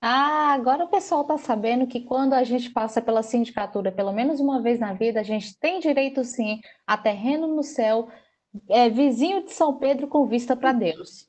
[0.00, 4.38] Ah, agora o pessoal está sabendo que quando a gente passa pela sindicatura, pelo menos
[4.38, 8.08] uma vez na vida, a gente tem direito sim a terreno no céu,
[8.68, 11.28] é, vizinho de São Pedro com vista para Deus.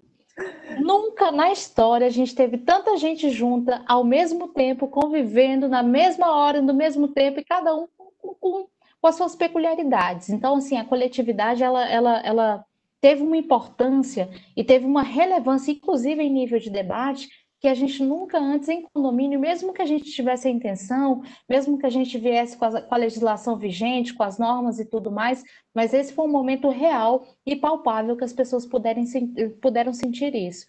[0.79, 6.35] Nunca na história a gente teve tanta gente junta ao mesmo tempo, convivendo na mesma
[6.35, 8.67] hora, no mesmo tempo, e cada um com, com,
[9.01, 10.29] com as suas peculiaridades.
[10.29, 12.65] Então, assim, a coletividade, ela, ela, ela
[13.01, 18.01] teve uma importância e teve uma relevância, inclusive em nível de debate, que a gente
[18.03, 22.17] nunca antes em condomínio, mesmo que a gente tivesse a intenção, mesmo que a gente
[22.17, 25.43] viesse com a, com a, legislação vigente, com as normas e tudo mais,
[25.73, 29.05] mas esse foi um momento real e palpável que as pessoas puderem,
[29.61, 30.65] puderam sentir isso.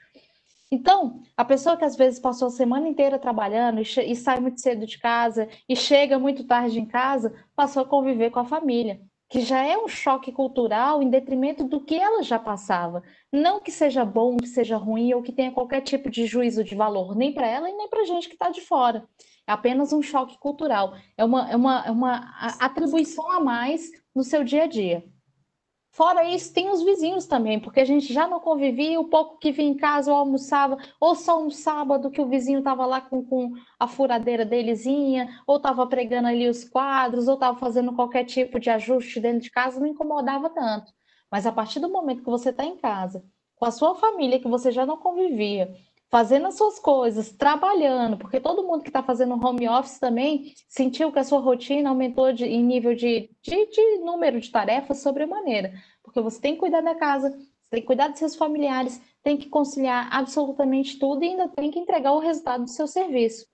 [0.73, 4.61] Então, a pessoa que às vezes passou a semana inteira trabalhando e, e sai muito
[4.61, 9.01] cedo de casa e chega muito tarde em casa, passou a conviver com a família
[9.31, 13.01] que já é um choque cultural em detrimento do que ela já passava.
[13.33, 16.75] Não que seja bom, que seja ruim ou que tenha qualquer tipo de juízo de
[16.75, 19.09] valor, nem para ela e nem para a gente que está de fora.
[19.47, 20.97] É apenas um choque cultural.
[21.17, 25.05] É uma, é uma, é uma atribuição a mais no seu dia a dia.
[25.93, 29.51] Fora isso, tem os vizinhos também, porque a gente já não convivia, o pouco que
[29.51, 33.25] vinha em casa ou almoçava, ou só um sábado que o vizinho estava lá com,
[33.25, 38.61] com a furadeira delezinha, ou estava pregando ali os quadros, ou estava fazendo qualquer tipo
[38.61, 40.93] de ajuste dentro de casa, não incomodava tanto.
[41.31, 43.25] Mas a partir do momento que você está em casa,
[43.57, 45.75] com a sua família, que você já não convivia,
[46.11, 51.13] fazendo as suas coisas, trabalhando, porque todo mundo que está fazendo home office também sentiu
[51.13, 55.73] que a sua rotina aumentou de, em nível de, de, de número de tarefas sobremaneira,
[56.03, 59.37] porque você tem que cuidar da casa, você tem que cuidar dos seus familiares, tem
[59.37, 63.47] que conciliar absolutamente tudo e ainda tem que entregar o resultado do seu serviço,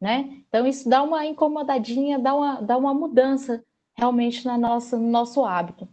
[0.00, 0.42] né?
[0.48, 3.62] Então isso dá uma incomodadinha, dá uma, dá uma mudança
[3.94, 5.86] realmente na nossa, no nosso hábito.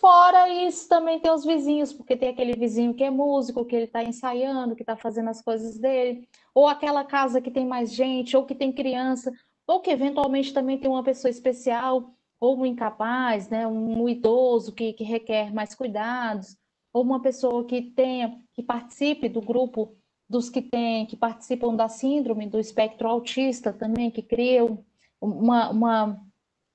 [0.00, 3.86] Fora isso, também tem os vizinhos, porque tem aquele vizinho que é músico, que ele
[3.86, 8.36] está ensaiando, que está fazendo as coisas dele, ou aquela casa que tem mais gente,
[8.36, 9.32] ou que tem criança,
[9.66, 14.92] ou que eventualmente também tem uma pessoa especial, ou um incapaz, né, um idoso que,
[14.92, 16.56] que requer mais cuidados,
[16.92, 19.96] ou uma pessoa que tenha, que participe do grupo
[20.28, 24.84] dos que têm, que participam da síndrome do espectro autista também, que criam
[25.20, 26.27] uma, uma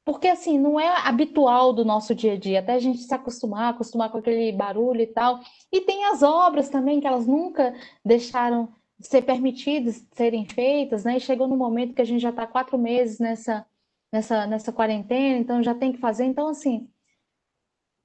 [0.06, 3.74] porque assim, não é habitual do nosso dia a dia, até a gente se acostumar,
[3.74, 5.40] acostumar com aquele barulho e tal.
[5.72, 7.74] E tem as obras também, que elas nunca
[8.04, 11.18] deixaram ser permitidas serem feitas, né?
[11.18, 13.66] E chegou no momento que a gente já está quatro meses nessa,
[14.12, 16.26] nessa, nessa quarentena, então já tem que fazer.
[16.26, 16.90] Então, assim,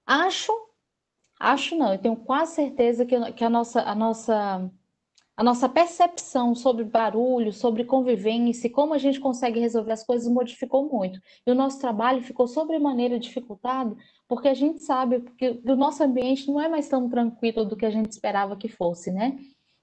[0.07, 0.53] acho,
[1.38, 4.70] acho não, eu tenho quase certeza que, que a nossa, a nossa
[5.39, 10.91] a nossa percepção sobre barulho, sobre convivência, como a gente consegue resolver as coisas modificou
[10.93, 11.20] muito.
[11.47, 16.49] E o nosso trabalho ficou sobremaneira dificultado, porque a gente sabe que o nosso ambiente
[16.49, 19.39] não é mais tão tranquilo do que a gente esperava que fosse, né?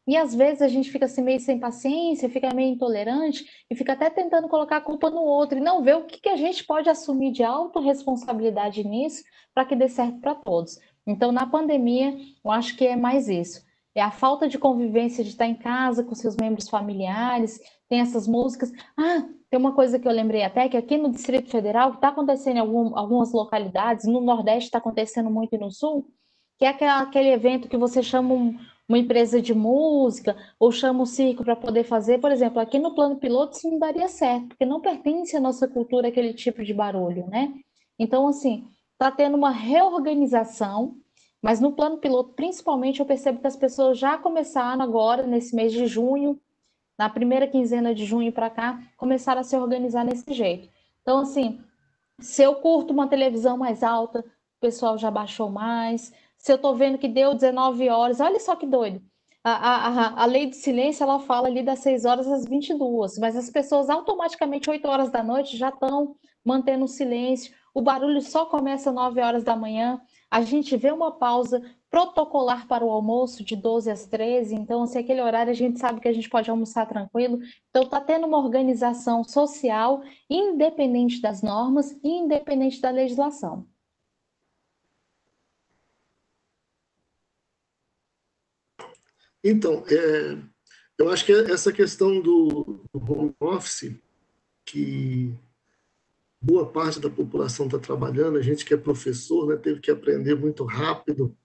[0.06, 3.94] E às vezes a gente fica assim meio sem paciência, fica meio intolerante e fica
[3.94, 6.66] até tentando colocar a culpa no outro e não ver o que, que a gente
[6.66, 10.78] pode assumir de autorresponsabilidade nisso para que dê certo para todos.
[11.08, 13.64] Então, na pandemia, eu acho que é mais isso
[13.96, 18.28] é a falta de convivência de estar em casa com seus membros familiares, tem essas
[18.28, 18.70] músicas.
[18.98, 22.10] Ah, tem uma coisa que eu lembrei até, que aqui no Distrito Federal, que está
[22.10, 26.12] acontecendo em algum, algumas localidades, no Nordeste está acontecendo muito e no Sul,
[26.60, 31.04] que é aquela, aquele evento que você chama um, uma empresa de música ou chama
[31.04, 32.20] um circo para poder fazer.
[32.20, 35.70] Por exemplo, aqui no plano piloto isso não daria certo, porque não pertence à nossa
[35.70, 37.54] cultura aquele tipo de barulho, né?
[37.98, 40.98] Então, assim, está tendo uma reorganização
[41.46, 45.72] mas no plano piloto, principalmente, eu percebo que as pessoas já começaram agora, nesse mês
[45.72, 46.42] de junho,
[46.98, 50.68] na primeira quinzena de junho para cá, começaram a se organizar nesse jeito.
[51.04, 51.62] Então, assim,
[52.20, 56.12] se eu curto uma televisão mais alta, o pessoal já baixou mais.
[56.36, 59.00] Se eu estou vendo que deu 19 horas, olha só que doido.
[59.44, 63.36] A, a, a, lei de silêncio, ela fala ali das 6 horas às 22, mas
[63.36, 67.54] as pessoas automaticamente, 8 horas da noite, já estão mantendo o silêncio.
[67.72, 70.02] O barulho só começa às 9 horas da manhã
[70.36, 74.98] a gente vê uma pausa protocolar para o almoço de 12 às 13, então, se
[74.98, 77.40] aquele horário a gente sabe que a gente pode almoçar tranquilo.
[77.70, 83.66] Então, está tendo uma organização social independente das normas e independente da legislação.
[89.42, 90.38] Então, é,
[90.98, 93.98] eu acho que essa questão do home office,
[94.66, 95.34] que
[96.46, 100.36] boa parte da população está trabalhando, a gente que é professor né, teve que aprender
[100.36, 101.36] muito rápido.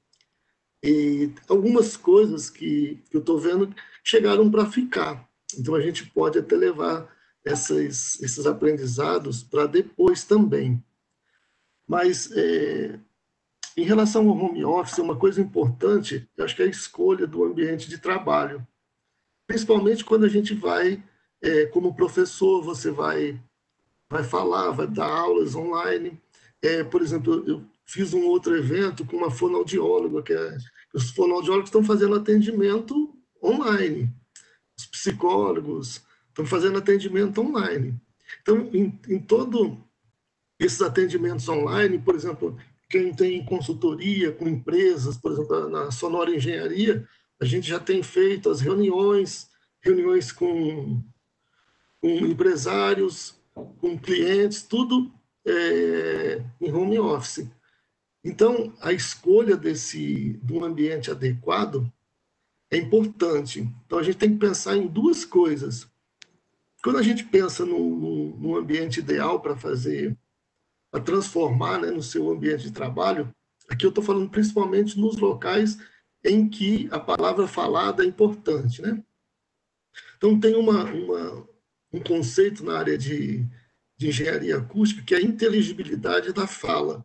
[0.82, 3.74] E algumas coisas que, que eu estou vendo
[4.04, 5.26] chegaram para ficar.
[5.58, 7.10] Então, a gente pode até levar
[7.42, 10.84] essas, esses aprendizados para depois também.
[11.88, 13.00] Mas, é,
[13.76, 17.42] em relação ao home office, uma coisa importante, eu acho que é a escolha do
[17.42, 18.66] ambiente de trabalho.
[19.46, 21.02] Principalmente quando a gente vai,
[21.42, 23.40] é, como professor, você vai
[24.10, 26.20] vai falar, vai dar aulas online.
[26.60, 30.58] É, por exemplo, eu fiz um outro evento com uma fonoaudióloga, que é,
[30.92, 34.12] os fonoaudiólogos estão fazendo atendimento online,
[34.76, 37.98] os psicólogos estão fazendo atendimento online.
[38.42, 39.78] Então, em, em todo
[40.58, 42.58] esses atendimentos online, por exemplo,
[42.88, 47.08] quem tem consultoria com empresas, por exemplo, na Sonora Engenharia,
[47.40, 49.48] a gente já tem feito as reuniões,
[49.80, 51.02] reuniões com,
[52.00, 53.39] com empresários,
[53.80, 55.12] com clientes, tudo
[55.44, 57.48] é, em home office.
[58.22, 61.90] Então, a escolha desse, de um ambiente adequado
[62.70, 63.60] é importante.
[63.86, 65.88] Então, a gente tem que pensar em duas coisas.
[66.82, 70.16] Quando a gente pensa num, ambiente ideal para fazer,
[70.90, 73.34] para transformar né, no seu ambiente de trabalho,
[73.68, 75.78] aqui eu estou falando principalmente nos locais
[76.24, 78.82] em que a palavra falada é importante.
[78.82, 79.02] Né?
[80.16, 81.48] Então, tem uma, uma,
[81.92, 83.44] um conceito na área de,
[83.96, 87.04] de engenharia acústica que é a inteligibilidade da fala,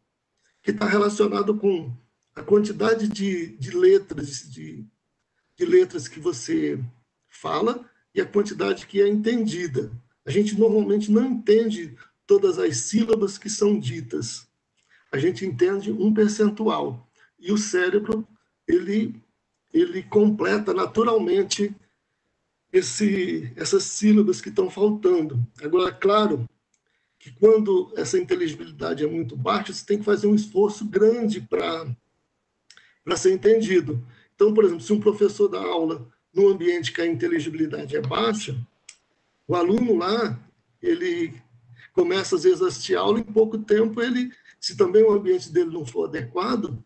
[0.61, 1.95] que está relacionado com
[2.35, 4.85] a quantidade de, de letras, de,
[5.57, 6.79] de letras que você
[7.29, 9.91] fala e a quantidade que é entendida.
[10.25, 14.47] A gente normalmente não entende todas as sílabas que são ditas.
[15.11, 17.07] A gente entende um percentual.
[17.39, 18.27] E o cérebro,
[18.67, 19.21] ele,
[19.73, 21.75] ele completa naturalmente
[22.75, 25.41] esse, essas sílabas que estão faltando.
[25.63, 26.45] Agora, claro
[27.17, 31.95] que quando essa inteligibilidade é muito baixa, você tem que fazer um esforço grande para
[33.15, 34.05] ser entendido.
[34.35, 38.53] Então, por exemplo, se um professor dá aula num ambiente que a inteligibilidade é baixa,
[39.47, 40.37] o aluno lá,
[40.81, 41.33] ele
[41.93, 45.71] começa às vezes a assistir aula, em pouco tempo ele, se também o ambiente dele
[45.71, 46.77] não for adequado,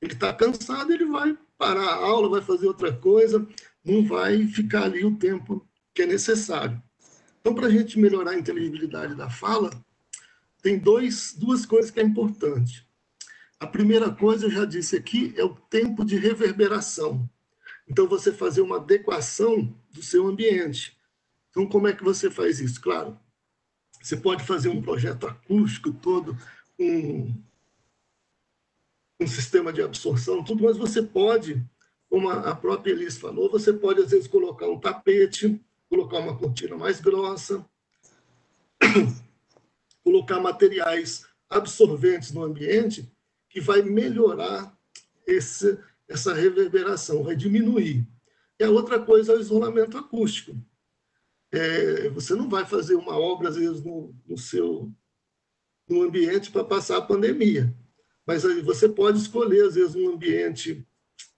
[0.00, 3.46] ele está cansado, ele vai parar a aula, vai fazer outra coisa,
[3.86, 6.82] não vai ficar ali o tempo que é necessário.
[7.40, 9.70] Então, para a gente melhorar a inteligibilidade da fala,
[10.60, 12.84] tem dois, duas coisas que é importante.
[13.60, 17.30] A primeira coisa, eu já disse aqui, é o tempo de reverberação.
[17.88, 20.98] Então, você fazer uma adequação do seu ambiente.
[21.50, 22.80] Então, como é que você faz isso?
[22.80, 23.16] Claro,
[24.02, 26.36] você pode fazer um projeto acústico todo,
[26.78, 27.32] um,
[29.20, 31.64] um sistema de absorção, tudo, mas você pode,
[32.08, 36.76] como a própria Elis falou, você pode, às vezes, colocar um tapete, colocar uma cortina
[36.76, 37.64] mais grossa,
[40.04, 43.10] colocar materiais absorventes no ambiente
[43.48, 44.76] que vai melhorar
[45.26, 45.78] esse,
[46.08, 48.06] essa reverberação, vai diminuir.
[48.58, 50.56] E a outra coisa é o isolamento acústico.
[51.52, 54.92] É, você não vai fazer uma obra, às vezes, no, no seu
[55.88, 57.72] no ambiente para passar a pandemia.
[58.26, 60.86] Mas aí você pode escolher, às vezes, um ambiente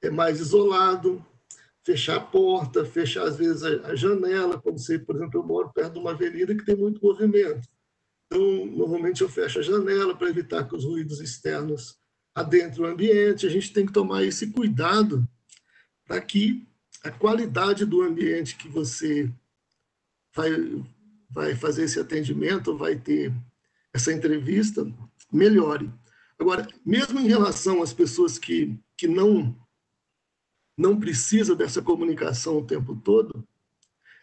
[0.02, 1.24] é, mais isolado,
[1.84, 5.94] fechar a porta, fechar, às vezes, a, janela, como se, por exemplo, eu moro perto
[5.94, 7.68] de uma avenida que tem muito movimento.
[8.26, 11.96] Então, normalmente eu fecho a janela para evitar que os ruídos externos
[12.34, 13.46] adentrem o ambiente.
[13.46, 15.26] A gente tem que tomar esse cuidado
[16.06, 16.66] para que
[17.02, 19.32] a qualidade do ambiente que você
[20.34, 20.50] vai,
[21.30, 23.32] vai fazer esse atendimento, vai ter
[23.92, 24.86] essa entrevista,
[25.32, 25.90] melhore.
[26.38, 29.56] Agora, mesmo em relação às pessoas que, que não,
[30.78, 33.44] não precisam dessa comunicação o tempo todo,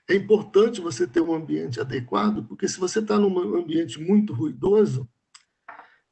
[0.07, 5.09] é importante você ter um ambiente adequado, porque se você está num ambiente muito ruidoso,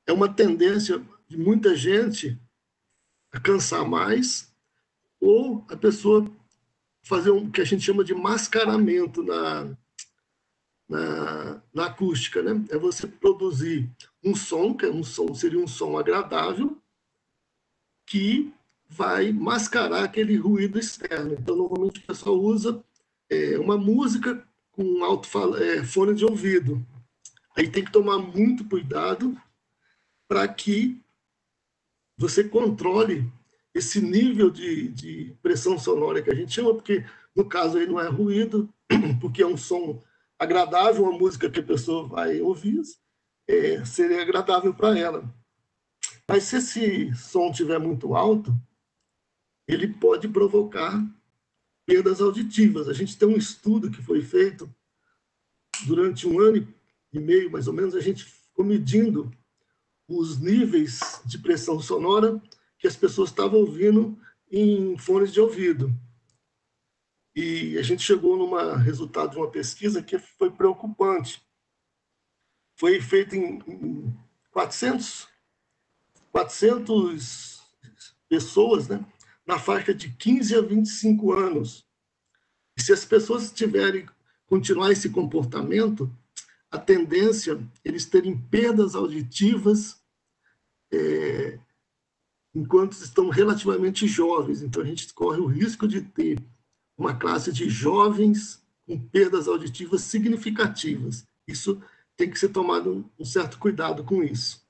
[0.06, 2.38] é uma tendência de muita gente
[3.32, 4.54] a cansar mais,
[5.22, 6.30] ou a pessoa
[7.04, 9.78] fazer um que a gente chama de mascaramento na,
[10.90, 12.66] na, na acústica, né?
[12.70, 13.90] É você produzir
[14.24, 16.78] um som, que é um som, seria um som agradável,
[18.06, 18.54] que
[18.96, 21.34] vai mascarar aquele ruído externo.
[21.34, 22.84] Então, normalmente o pessoal usa
[23.30, 25.28] é, uma música com alto
[25.58, 26.86] é, fone de ouvido.
[27.56, 29.36] Aí tem que tomar muito cuidado
[30.28, 31.02] para que
[32.18, 33.32] você controle
[33.74, 37.04] esse nível de, de, pressão sonora que a gente chama, porque
[37.36, 38.70] no caso aí não é ruído,
[39.20, 40.02] porque é um som
[40.38, 42.82] agradável, uma música que a pessoa vai ouvir,
[43.48, 45.24] é, seria agradável para ela.
[46.28, 48.56] Mas se esse som estiver muito alto,
[49.68, 51.04] ele pode provocar
[51.86, 52.88] perdas auditivas.
[52.88, 54.74] A gente tem um estudo que foi feito
[55.86, 56.68] durante um ano
[57.12, 59.32] e meio, mais ou menos, a gente ficou medindo
[60.08, 62.42] os níveis de pressão sonora
[62.78, 64.18] que as pessoas estavam ouvindo
[64.52, 65.94] em fones de ouvido.
[67.36, 71.42] E a gente chegou num resultado de uma pesquisa que foi preocupante.
[72.76, 74.14] Foi feito em
[74.52, 75.28] 400,
[76.32, 77.64] 400
[78.30, 79.04] pessoas, né?
[79.46, 81.86] Na faixa de 15 a 25 anos.
[82.78, 84.08] E se as pessoas tiverem
[84.48, 86.10] continuar esse comportamento,
[86.72, 90.02] a tendência é eles terem perdas auditivas
[90.92, 91.60] é,
[92.54, 94.62] enquanto estão relativamente jovens.
[94.62, 96.44] Então a gente corre o risco de ter
[96.98, 101.26] uma classe de jovens com perdas auditivas significativas.
[101.48, 101.82] Isso
[102.16, 104.63] tem que ser tomado um certo cuidado com isso.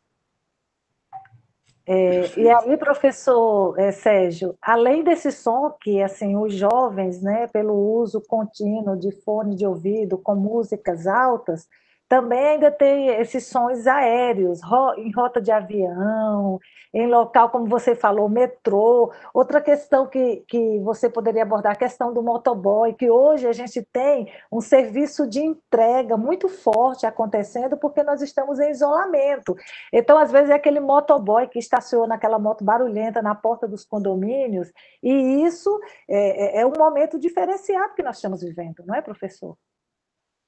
[1.85, 7.73] É, e aí, professor é, Sérgio, além desse som que assim os jovens, né, pelo
[7.73, 11.67] uso contínuo de fone de ouvido com músicas altas,
[12.13, 14.59] também ainda tem esses sons aéreos,
[14.97, 16.59] em rota de avião,
[16.93, 19.11] em local, como você falou, metrô.
[19.33, 23.81] Outra questão que, que você poderia abordar, a questão do motoboy, que hoje a gente
[23.91, 29.55] tem um serviço de entrega muito forte acontecendo, porque nós estamos em isolamento.
[29.91, 34.71] Então, às vezes, é aquele motoboy que estaciona aquela moto barulhenta na porta dos condomínios,
[35.01, 39.57] e isso é, é, é um momento diferenciado que nós estamos vivendo, não é, professor?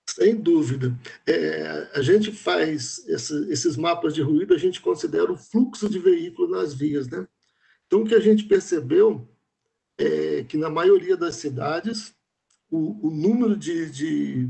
[0.07, 0.97] Sem dúvida.
[1.25, 5.99] É, a gente faz esse, esses mapas de ruído, a gente considera o fluxo de
[5.99, 7.07] veículos nas vias.
[7.07, 7.27] Né?
[7.87, 9.27] Então, o que a gente percebeu
[9.97, 12.13] é que, na maioria das cidades,
[12.69, 14.49] o, o número de, de,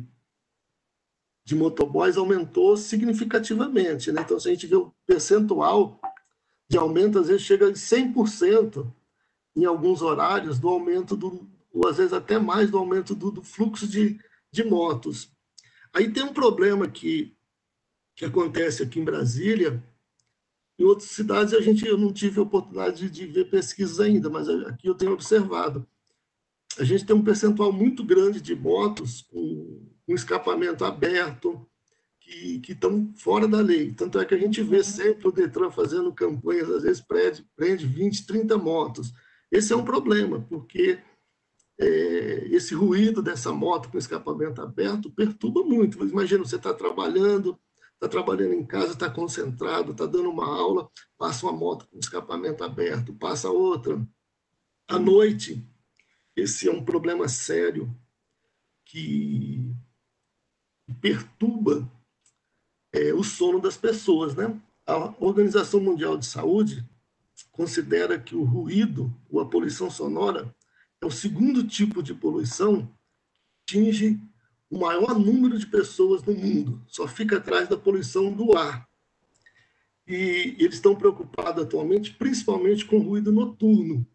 [1.45, 4.12] de motoboys aumentou significativamente.
[4.12, 4.22] Né?
[4.22, 5.99] Então, se a gente vê o percentual
[6.68, 8.91] de aumento, às vezes chega a 100%
[9.56, 13.41] em alguns horários do aumento do, ou às vezes até mais do aumento do, do
[13.41, 14.20] fluxo de,
[14.51, 15.34] de motos.
[15.96, 17.34] Aí tem um problema que,
[18.18, 19.82] que acontece aqui em Brasília,
[20.78, 24.30] em outras cidades a gente, eu não tive a oportunidade de, de ver pesquisas ainda,
[24.30, 25.88] mas aqui eu tenho observado.
[26.78, 31.66] A gente tem um percentual muito grande de motos com, com escapamento aberto,
[32.20, 33.93] que, que estão fora da lei.
[33.93, 37.88] Tanto é que a gente vê sempre o Detran fazendo campanhas, às vezes prende, prende
[37.88, 39.14] 20, 30 motos.
[39.50, 41.00] Esse é um problema, porque
[41.78, 46.05] esse ruído dessa moto com escapamento aberto perturba muito.
[46.07, 47.59] Imagina, você está trabalhando,
[47.93, 52.63] está trabalhando em casa, está concentrado, está dando uma aula, passa uma moto com escapamento
[52.63, 54.01] aberto, passa outra.
[54.88, 55.67] À noite,
[56.36, 57.93] esse é um problema sério
[58.86, 59.73] que
[61.01, 61.89] perturba
[62.93, 64.61] é, o sono das pessoas, né?
[64.86, 66.88] A Organização Mundial de Saúde
[67.51, 70.53] considera que o ruído, ou a poluição sonora,
[71.02, 72.91] é o segundo tipo de poluição
[73.66, 74.20] que atinge
[74.70, 76.84] o maior número de pessoas no mundo.
[76.88, 78.88] Só fica atrás da poluição do ar.
[80.08, 84.06] E eles estão preocupados atualmente, principalmente com ruído noturno.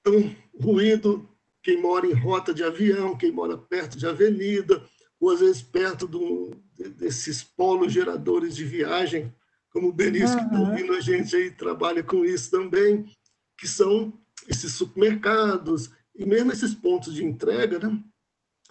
[0.00, 1.28] Então, ruído,
[1.62, 4.84] quem mora em rota de avião, quem mora perto de avenida,
[5.20, 6.50] ou às vezes perto do,
[6.96, 9.32] desses polos geradores de viagem,
[9.70, 10.48] como o Benício, uhum.
[10.48, 13.06] que está ouvindo a gente aí, trabalha com isso também,
[13.56, 14.12] que são
[14.48, 18.02] esses supermercados, e mesmo esses pontos de entrega, né?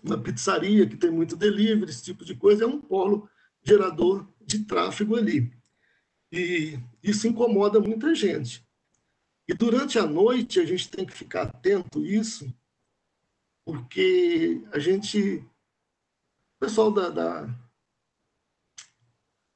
[0.03, 3.30] uma pizzaria que tem muito delivery, esse tipo de coisa, é um polo
[3.63, 5.51] gerador de tráfego ali.
[6.32, 8.65] E isso incomoda muita gente.
[9.47, 12.51] E durante a noite a gente tem que ficar atento a isso,
[13.65, 15.38] porque a gente,
[16.55, 17.47] o pessoal da, da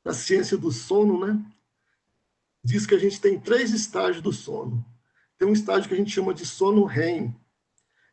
[0.06, 1.44] da ciência do sono, né?
[2.64, 4.86] Diz que a gente tem três estágios do sono.
[5.38, 7.36] Tem um estágio que a gente chama de sono REM,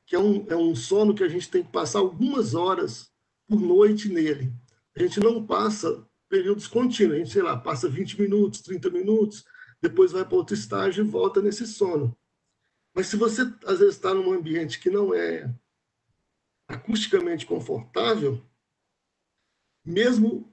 [0.07, 3.11] que é um, é um sono que a gente tem que passar algumas horas
[3.49, 4.53] por noite nele.
[4.97, 9.45] A gente não passa períodos contínuos, a gente, sei lá, passa 20 minutos, 30 minutos,
[9.81, 12.17] depois vai para outro estágio e volta nesse sono.
[12.95, 15.53] Mas se você, às vezes, está num ambiente que não é
[16.69, 18.43] acusticamente confortável,
[19.85, 20.52] mesmo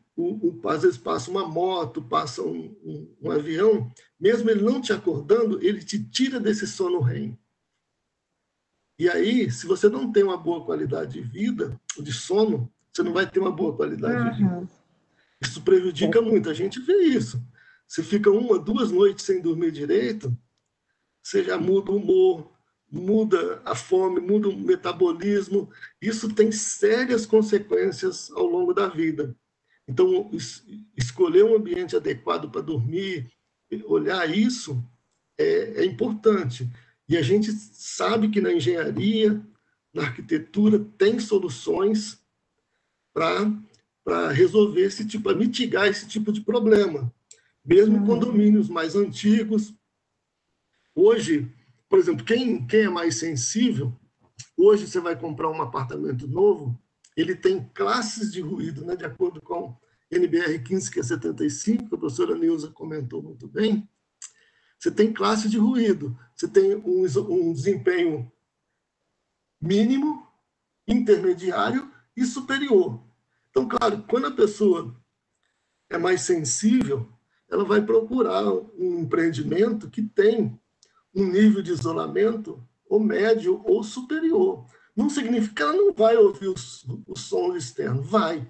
[0.68, 5.64] às vezes passa uma moto, passa um, um, um, avião, mesmo ele não te acordando,
[5.64, 7.38] ele te tira desse sono REM.
[8.98, 13.14] E aí, se você não tem uma boa qualidade de vida, de sono, você não
[13.14, 14.32] vai ter uma boa qualidade uhum.
[14.32, 14.70] de vida.
[15.42, 16.22] Isso prejudica é.
[16.22, 17.42] muito, a gente vê isso.
[17.88, 20.38] Você fica uma, duas noites sem dormir direito,
[21.24, 22.52] você já muda o humor,
[22.92, 25.70] muda a fome, muda o metabolismo.
[26.02, 29.36] Isso tem sérias consequências ao longo da vida.
[29.90, 30.30] Então,
[30.96, 33.28] escolher um ambiente adequado para dormir,
[33.88, 34.80] olhar isso,
[35.36, 36.70] é, é importante.
[37.08, 39.44] E a gente sabe que na engenharia,
[39.92, 42.24] na arquitetura, tem soluções
[43.12, 47.12] para resolver esse tipo, para mitigar esse tipo de problema.
[47.66, 48.06] Mesmo uhum.
[48.06, 49.74] condomínios mais antigos.
[50.94, 51.52] Hoje,
[51.90, 53.92] por exemplo, quem, quem é mais sensível,
[54.56, 56.80] hoje você vai comprar um apartamento novo,
[57.22, 59.78] ele tem classes de ruído, né, de acordo com
[60.12, 63.88] NBR 15, que é 75, que a professora Neuza comentou muito bem.
[64.78, 68.32] Você tem classe de ruído, você tem um, um desempenho
[69.62, 70.26] mínimo,
[70.88, 73.04] intermediário e superior.
[73.50, 74.96] Então, claro, quando a pessoa
[75.90, 77.12] é mais sensível,
[77.50, 80.60] ela vai procurar um empreendimento que tem
[81.14, 84.66] um nível de isolamento ou médio ou superior.
[85.00, 88.46] Não significa que ela não vai ouvir os, os sons externos, vai,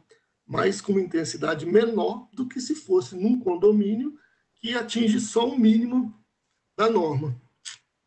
[0.47, 4.15] mas com uma intensidade menor do que se fosse num condomínio
[4.55, 6.11] que atinge só o mínimo
[6.75, 7.35] da norma.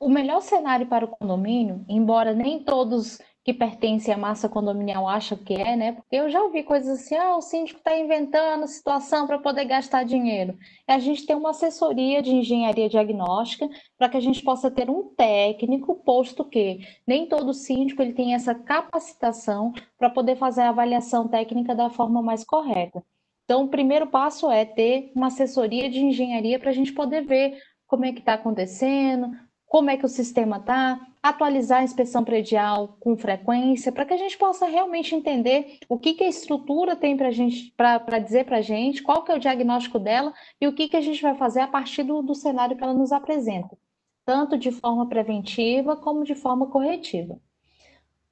[0.00, 5.34] O melhor cenário para o condomínio, embora nem todos que pertence à massa condominial acha
[5.34, 5.92] que é, né?
[5.92, 10.04] Porque eu já ouvi coisas assim, ah, o síndico está inventando situação para poder gastar
[10.04, 10.58] dinheiro.
[10.86, 15.14] A gente tem uma assessoria de engenharia diagnóstica para que a gente possa ter um
[15.14, 21.26] técnico, posto que nem todo síndico ele tem essa capacitação para poder fazer a avaliação
[21.26, 23.02] técnica da forma mais correta.
[23.44, 27.58] Então, o primeiro passo é ter uma assessoria de engenharia para a gente poder ver
[27.86, 29.32] como é que está acontecendo,
[29.70, 34.16] como é que o sistema está, atualizar a inspeção predial com frequência, para que a
[34.16, 39.00] gente possa realmente entender o que, que a estrutura tem para dizer para a gente,
[39.00, 41.68] qual que é o diagnóstico dela e o que, que a gente vai fazer a
[41.68, 43.78] partir do, do cenário que ela nos apresenta,
[44.24, 47.38] tanto de forma preventiva como de forma corretiva.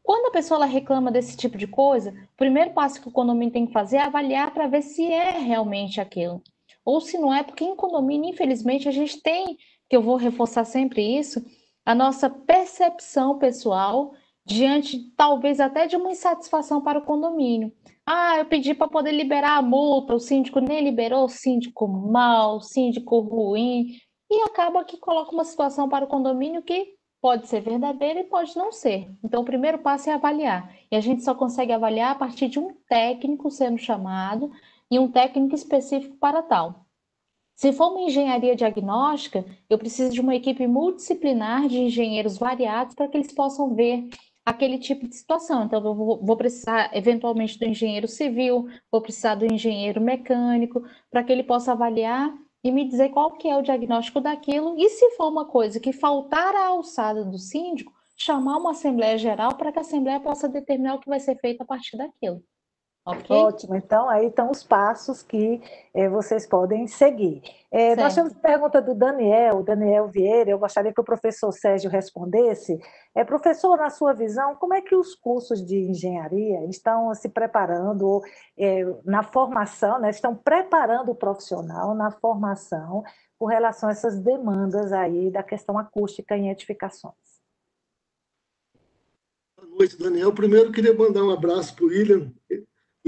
[0.03, 3.65] Quando a pessoa reclama desse tipo de coisa, o primeiro passo que o condomínio tem
[3.65, 6.43] que fazer é avaliar para ver se é realmente aquilo.
[6.85, 9.57] Ou se não é, porque em condomínio, infelizmente, a gente tem
[9.89, 11.45] que eu vou reforçar sempre isso,
[11.85, 14.13] a nossa percepção pessoal
[14.45, 17.73] diante, talvez até de uma insatisfação para o condomínio.
[18.07, 22.61] Ah, eu pedi para poder liberar a multa, o síndico nem liberou, o síndico mal,
[22.63, 23.99] síndico ruim,
[24.31, 28.57] e acaba que coloca uma situação para o condomínio que pode ser verdadeira e pode
[28.57, 29.11] não ser.
[29.23, 30.75] Então, o primeiro passo é avaliar.
[30.91, 34.51] E a gente só consegue avaliar a partir de um técnico sendo chamado
[34.91, 36.87] e um técnico específico para tal.
[37.59, 43.09] Se for uma engenharia diagnóstica, eu preciso de uma equipe multidisciplinar de engenheiros variados para
[43.09, 44.09] que eles possam ver
[44.47, 45.65] aquele tipo de situação.
[45.65, 51.33] Então, eu vou, precisar eventualmente do engenheiro civil, vou precisar do engenheiro mecânico, para que
[51.33, 52.33] ele possa avaliar
[52.63, 54.77] e me dizer qual que é o diagnóstico daquilo.
[54.79, 59.57] E se for uma coisa que faltar à alçada do síndico, chamar uma assembleia geral
[59.57, 62.41] para que a assembleia possa determinar o que vai ser feito a partir daquilo.
[63.09, 63.35] Okay?
[63.35, 65.63] Ótimo, então aí estão os passos que
[65.95, 67.41] é, vocês podem seguir.
[67.71, 72.79] É, nós temos pergunta do Daniel, Daniel Vieira, eu gostaria que o professor Sérgio respondesse.
[73.15, 78.21] É, professor, na sua visão, como é que os cursos de engenharia estão se preparando
[78.59, 83.03] é, na formação, né, estão preparando o profissional na formação
[83.39, 87.15] com relação a essas demandas aí da questão acústica em edificações?
[89.57, 90.31] Boa noite, Daniel.
[90.31, 92.31] Primeiro, queria mandar um abraço para o William.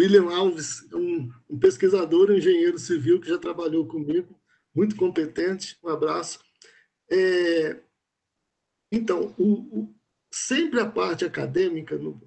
[0.01, 4.35] William Alves um, um pesquisador, um engenheiro civil que já trabalhou comigo,
[4.75, 5.79] muito competente.
[5.85, 6.41] Um abraço.
[7.11, 7.79] É,
[8.91, 9.95] então, o, o,
[10.33, 12.19] sempre a parte acadêmica no,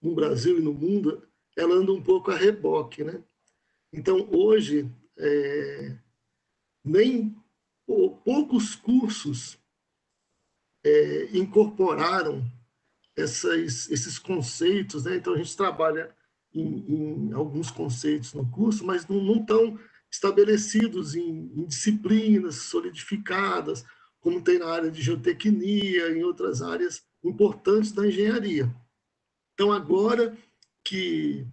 [0.00, 3.20] no, Brasil e no mundo, ela anda um pouco a reboque, né?
[3.92, 5.98] Então, hoje, é,
[6.84, 7.36] nem
[8.24, 9.58] poucos cursos
[10.84, 12.44] é, incorporaram
[13.16, 15.16] essas, esses conceitos, né?
[15.16, 16.14] Então, a gente trabalha
[16.60, 19.78] em, em alguns conceitos no curso, mas não, não estão
[20.10, 23.84] estabelecidos em, em, disciplinas solidificadas,
[24.20, 28.74] como tem na área de geotecnia, em outras áreas importantes da engenharia.
[29.54, 30.36] Então, agora
[30.82, 31.46] que,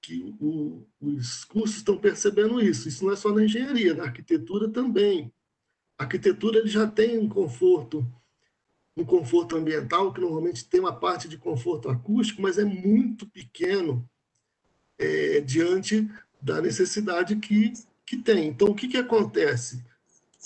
[0.00, 4.68] que o, os cursos estão percebendo isso, isso não é só na engenharia, na arquitetura
[4.68, 5.32] também.
[5.98, 8.06] A arquitetura ele já tem um conforto,
[8.96, 14.08] um conforto ambiental, que normalmente tem uma parte de conforto acústico, mas é muito pequeno
[14.98, 16.08] é, diante
[16.40, 17.72] da necessidade que,
[18.04, 18.48] que tem.
[18.48, 19.84] Então, o que, que acontece?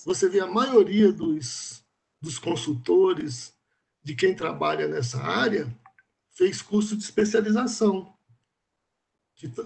[0.04, 1.82] Você vê a maioria dos,
[2.20, 3.54] dos consultores,
[4.02, 5.72] de quem trabalha nessa área,
[6.30, 8.12] fez curso de especialização.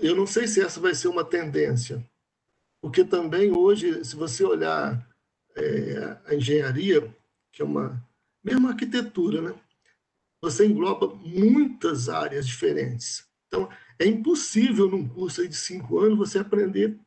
[0.00, 2.04] Eu não sei se essa vai ser uma tendência,
[2.80, 5.06] porque também hoje, se você olhar
[5.54, 7.14] é, a engenharia,
[7.52, 8.02] que é uma
[8.44, 9.54] mesma arquitetura, né?
[10.40, 13.26] Você engloba muitas áreas diferentes.
[13.48, 13.68] Então,
[13.98, 16.98] é impossível num curso de cinco anos você aprender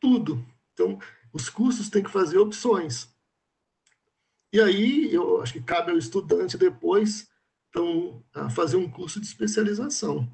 [0.00, 0.44] tudo.
[0.72, 0.98] Então,
[1.32, 3.08] os cursos têm que fazer opções.
[4.52, 7.30] E aí, eu acho que cabe ao estudante depois
[7.68, 10.28] então, fazer um curso de especialização.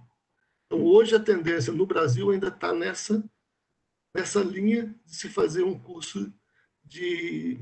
[0.65, 3.23] Então, hoje a tendência no Brasil ainda está nessa,
[4.15, 6.33] nessa linha de se fazer um curso
[6.83, 7.61] de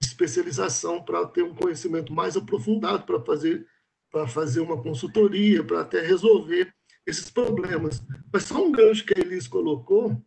[0.00, 3.68] especialização para ter um conhecimento mais aprofundado, para fazer,
[4.10, 6.74] para fazer uma consultoria, para até resolver
[7.06, 8.02] esses problemas.
[8.32, 10.20] Mas só um gancho que a Elis colocou,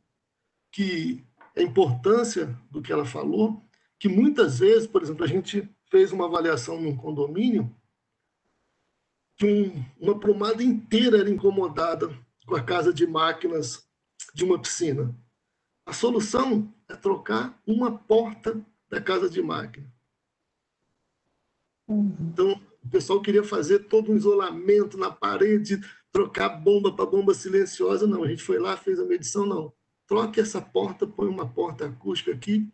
[0.71, 1.23] que
[1.55, 3.61] a importância do que ela falou,
[3.99, 7.75] que muitas vezes, por exemplo, a gente fez uma avaliação num condomínio
[9.36, 12.09] que um, uma promada inteira era incomodada
[12.45, 13.88] com a casa de máquinas
[14.34, 15.15] de uma piscina.
[15.86, 18.59] A solução é trocar uma porta
[18.89, 19.91] da casa de máquina.
[21.88, 22.15] Uhum.
[22.19, 25.80] Então, o pessoal queria fazer todo um isolamento na parede,
[26.12, 28.24] trocar bomba para bomba silenciosa, não.
[28.24, 29.74] A gente foi lá, fez a medição, não.
[30.07, 32.68] Troque essa porta, põe uma porta acústica aqui,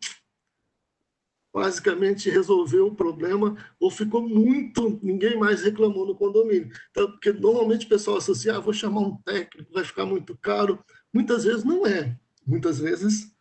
[1.53, 6.69] basicamente resolveu o problema ou ficou muito, ninguém mais reclamou no condomínio.
[6.91, 10.83] Então, porque normalmente o pessoal associa, ah, vou chamar um técnico, vai ficar muito caro.
[11.13, 12.17] Muitas vezes não é.
[12.45, 13.35] Muitas vezes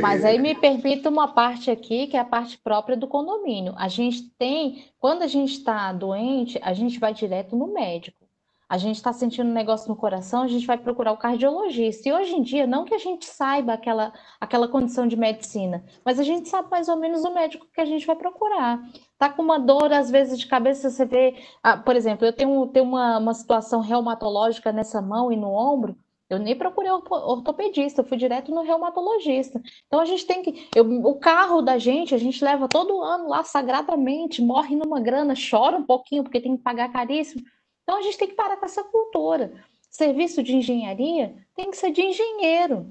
[0.00, 3.74] mas aí me permita uma parte aqui, que é a parte própria do condomínio.
[3.76, 8.25] A gente tem, quando a gente está doente, a gente vai direto no médico.
[8.68, 12.08] A gente está sentindo um negócio no coração, a gente vai procurar o cardiologista.
[12.08, 16.18] E hoje em dia, não que a gente saiba aquela, aquela condição de medicina, mas
[16.18, 18.82] a gente sabe mais ou menos o médico que a gente vai procurar.
[19.16, 21.36] Tá com uma dor, às vezes, de cabeça, você vê.
[21.62, 25.96] Ah, por exemplo, eu tenho, tenho uma, uma situação reumatológica nessa mão e no ombro.
[26.28, 29.62] Eu nem procurei ortopedista, eu fui direto no reumatologista.
[29.86, 30.68] Então a gente tem que.
[30.74, 35.34] Eu, o carro da gente, a gente leva todo ano lá sagradamente, morre numa grana,
[35.50, 37.42] chora um pouquinho porque tem que pagar caríssimo.
[37.86, 39.52] Então a gente tem que parar com essa cultura.
[39.88, 42.90] Serviço de engenharia tem que ser de engenheiro.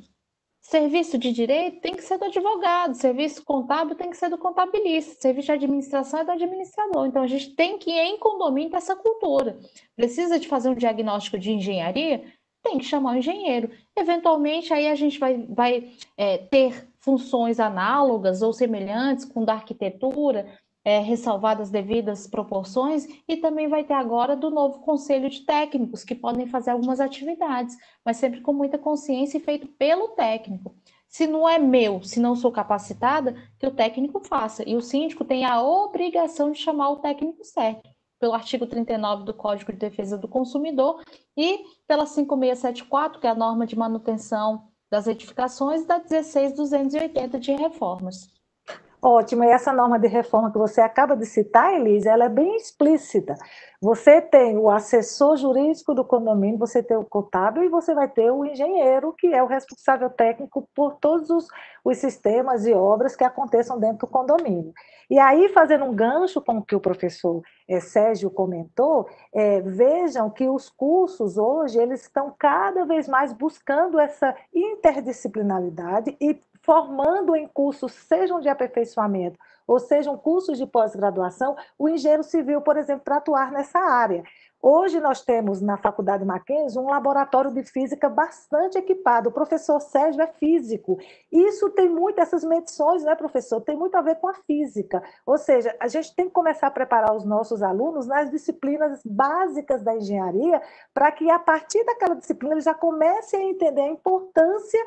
[0.62, 5.22] Serviço de direito tem que ser do advogado, serviço contábil tem que ser do contabilista,
[5.22, 7.06] serviço de administração é do administrador.
[7.06, 9.60] Então a gente tem que ir em condomínio com essa cultura.
[9.96, 12.24] Precisa de fazer um diagnóstico de engenharia?
[12.66, 13.70] tem que chamar o engenheiro.
[13.96, 20.48] Eventualmente, aí a gente vai, vai é, ter funções análogas ou semelhantes com da arquitetura,
[20.86, 26.14] é, ressalvadas devidas proporções, e também vai ter agora do novo conselho de técnicos, que
[26.14, 27.76] podem fazer algumas atividades,
[28.06, 30.76] mas sempre com muita consciência e feito pelo técnico.
[31.10, 34.68] Se não é meu, se não sou capacitada, que o técnico faça.
[34.68, 39.34] E o síndico tem a obrigação de chamar o técnico certo pelo artigo 39 do
[39.34, 41.04] Código de Defesa do Consumidor
[41.36, 47.52] e pela 5674, que é a norma de manutenção das edificações, e da 16280 de
[47.54, 48.30] reformas.
[49.08, 52.56] Ótimo, e essa norma de reforma que você acaba de citar, Elise, ela é bem
[52.56, 53.36] explícita.
[53.80, 58.32] Você tem o assessor jurídico do condomínio, você tem o contábil e você vai ter
[58.32, 61.46] o engenheiro, que é o responsável técnico por todos os,
[61.84, 64.74] os sistemas e obras que aconteçam dentro do condomínio.
[65.08, 70.32] E aí, fazendo um gancho com o que o professor é, Sérgio comentou, é, vejam
[70.32, 77.48] que os cursos hoje, eles estão cada vez mais buscando essa interdisciplinaridade e formando em
[77.48, 79.38] cursos, sejam de aperfeiçoamento
[79.68, 84.24] ou sejam cursos de pós-graduação, o engenheiro civil, por exemplo, para atuar nessa área.
[84.68, 89.30] Hoje nós temos na Faculdade Mackenzie um laboratório de física bastante equipado.
[89.30, 90.98] O professor Sérgio é físico.
[91.32, 95.04] Isso tem muito, essas medições, né, professor, tem muito a ver com a física.
[95.24, 99.84] Ou seja, a gente tem que começar a preparar os nossos alunos nas disciplinas básicas
[99.84, 100.60] da engenharia,
[100.96, 104.84] para que a partir daquela disciplina eles já comecem a entender a importância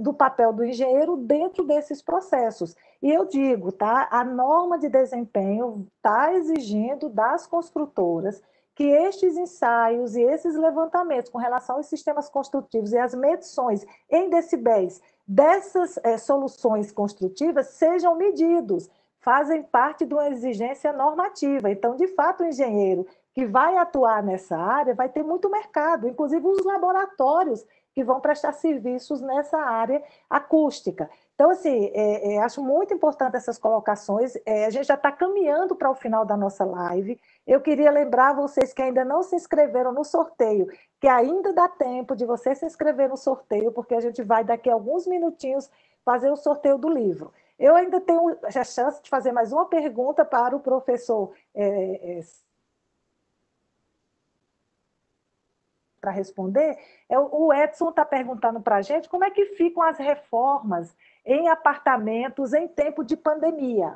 [0.00, 2.76] do papel do engenheiro dentro desses processos.
[3.02, 4.06] E eu digo, tá?
[4.10, 8.42] A norma de desempenho está exigindo das construtoras
[8.74, 14.30] que estes ensaios e esses levantamentos com relação aos sistemas construtivos e as medições em
[14.30, 21.70] decibéis dessas é, soluções construtivas sejam medidos, fazem parte de uma exigência normativa.
[21.70, 26.46] Então, de fato, o engenheiro que vai atuar nessa área vai ter muito mercado, inclusive
[26.46, 27.64] os laboratórios
[27.94, 31.10] que vão prestar serviços nessa área acústica.
[31.34, 34.34] Então, assim, é, é, acho muito importante essas colocações.
[34.46, 37.18] É, a gente já está caminhando para o final da nossa live.
[37.46, 40.68] Eu queria lembrar vocês que ainda não se inscreveram no sorteio,
[41.00, 44.70] que ainda dá tempo de você se inscrever no sorteio, porque a gente vai, daqui
[44.70, 45.68] a alguns minutinhos,
[46.04, 47.32] fazer o sorteio do livro.
[47.58, 52.20] Eu ainda tenho a chance de fazer mais uma pergunta para o professor é,
[56.02, 56.76] para responder,
[57.08, 60.92] é, o Edson está perguntando para a gente como é que ficam as reformas
[61.24, 63.94] em apartamentos em tempo de pandemia.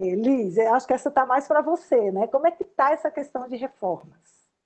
[0.00, 2.26] Elise, acho que essa está mais para você, né?
[2.26, 4.16] Como é que está essa questão de reformas?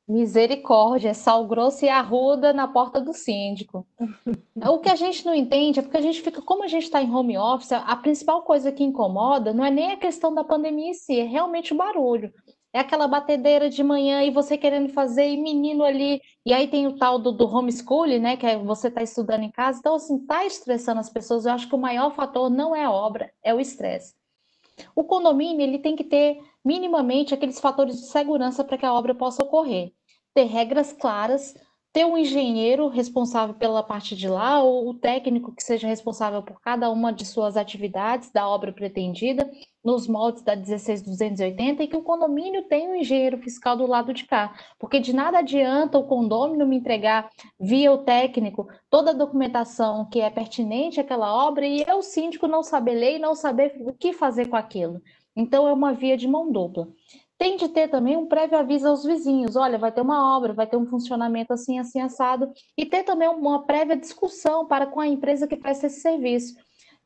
[0.08, 3.84] Misericórdia, sal grosso e arruda na porta do síndico.
[4.56, 7.02] o que a gente não entende é porque a gente fica, como a gente está
[7.02, 10.90] em home office, a principal coisa que incomoda não é nem a questão da pandemia
[10.90, 12.32] em si, é realmente o barulho
[12.72, 16.86] é aquela batedeira de manhã e você querendo fazer, e menino ali, e aí tem
[16.86, 20.16] o tal do, do homeschooling, né, que é você está estudando em casa, então assim,
[20.16, 23.52] está estressando as pessoas, eu acho que o maior fator não é a obra, é
[23.52, 24.14] o estresse.
[24.94, 29.14] O condomínio, ele tem que ter minimamente aqueles fatores de segurança para que a obra
[29.14, 29.92] possa ocorrer.
[30.34, 31.54] Ter regras claras,
[31.92, 36.60] ter um engenheiro responsável pela parte de lá, ou o técnico que seja responsável por
[36.60, 39.50] cada uma de suas atividades da obra pretendida,
[39.82, 44.24] nos moldes da 16280, e que o condomínio tenha um engenheiro fiscal do lado de
[44.24, 47.28] cá, porque de nada adianta o condomínio me entregar
[47.58, 52.62] via o técnico toda a documentação que é pertinente àquela obra e eu, síndico, não
[52.62, 55.02] saber ler e não saber o que fazer com aquilo.
[55.34, 56.88] Então, é uma via de mão dupla
[57.40, 60.66] tem de ter também um prévio aviso aos vizinhos, olha, vai ter uma obra, vai
[60.66, 65.06] ter um funcionamento assim, assim, assado, e ter também uma prévia discussão para com a
[65.06, 66.54] empresa que presta esse serviço,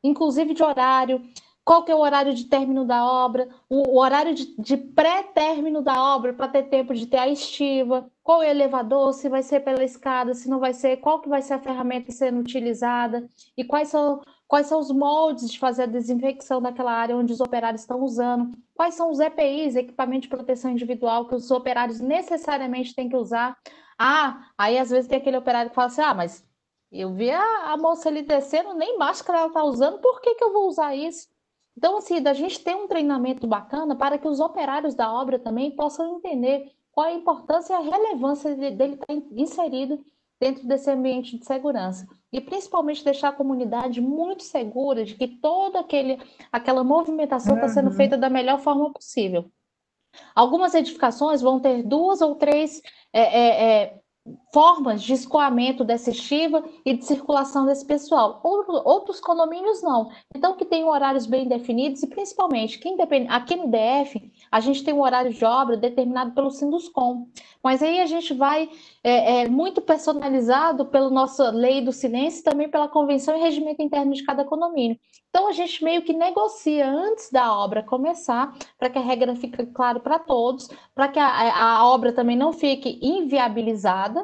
[0.03, 1.21] inclusive de horário,
[1.63, 6.15] qual que é o horário de término da obra, o, horário de, de pré-término da
[6.15, 9.61] obra para ter tempo de ter a estiva, qual é o elevador, se vai ser
[9.61, 13.27] pela escada, se não vai ser, qual que vai ser a ferramenta sendo utilizada
[13.57, 17.41] e quais são, quais são os moldes de fazer a desinfecção daquela área onde os
[17.41, 22.93] operários estão usando, quais são os EPIs, equipamento de proteção individual, que os operários necessariamente
[22.93, 23.57] têm que usar.
[23.97, 26.45] Ah, aí às vezes tem aquele operário que fala assim, ah, mas
[26.91, 30.43] eu vi a, a moça ali descendo, nem máscara ela está usando, por que, que
[30.43, 31.27] eu vou usar isso?
[31.77, 35.75] Então, assim, da gente ter um treinamento bacana para que os operários da obra também
[35.75, 40.01] possam entender qual a importância e a relevância dele estar inserido
[40.39, 42.07] dentro desse ambiente de segurança.
[42.35, 46.19] E principalmente deixar a comunidade muito segura de que toda aquele,
[46.51, 47.73] aquela movimentação está uhum.
[47.73, 49.49] sendo feita da melhor forma possível.
[50.35, 52.81] Algumas edificações vão ter duas ou três
[53.13, 53.99] é, é, é,
[54.51, 58.41] formas de escoamento dessa estiva e de circulação desse pessoal.
[58.43, 60.09] Outros condomínios não.
[60.35, 64.83] Então, que tem horários bem definidos e, principalmente, quem depende, aqui no DF, a gente
[64.83, 67.27] tem um horário de obra determinado pelo Sinduscom.
[67.61, 68.69] Mas aí a gente vai
[69.03, 73.81] é, é, muito personalizado pela nossa lei do silêncio e também pela convenção e regimento
[73.81, 74.97] interno de cada condomínio.
[75.35, 79.65] Então, a gente meio que negocia antes da obra começar, para que a regra fique
[79.65, 84.14] clara para todos, para que a, a obra também não fique inviabilizada,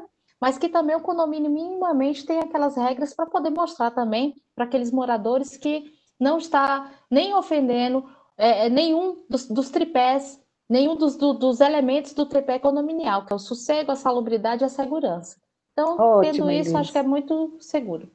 [0.41, 4.91] mas que também o condomínio minimamente tenha aquelas regras para poder mostrar também para aqueles
[4.91, 11.33] moradores que não está nem ofendendo é, é, nenhum dos, dos, tripés, nenhum dos, do,
[11.33, 15.37] dos elementos do tripé condominial, que é o sossego, a salubridade e a segurança.
[15.73, 18.11] Então, Ótimo, tendo isso, acho que é muito seguro.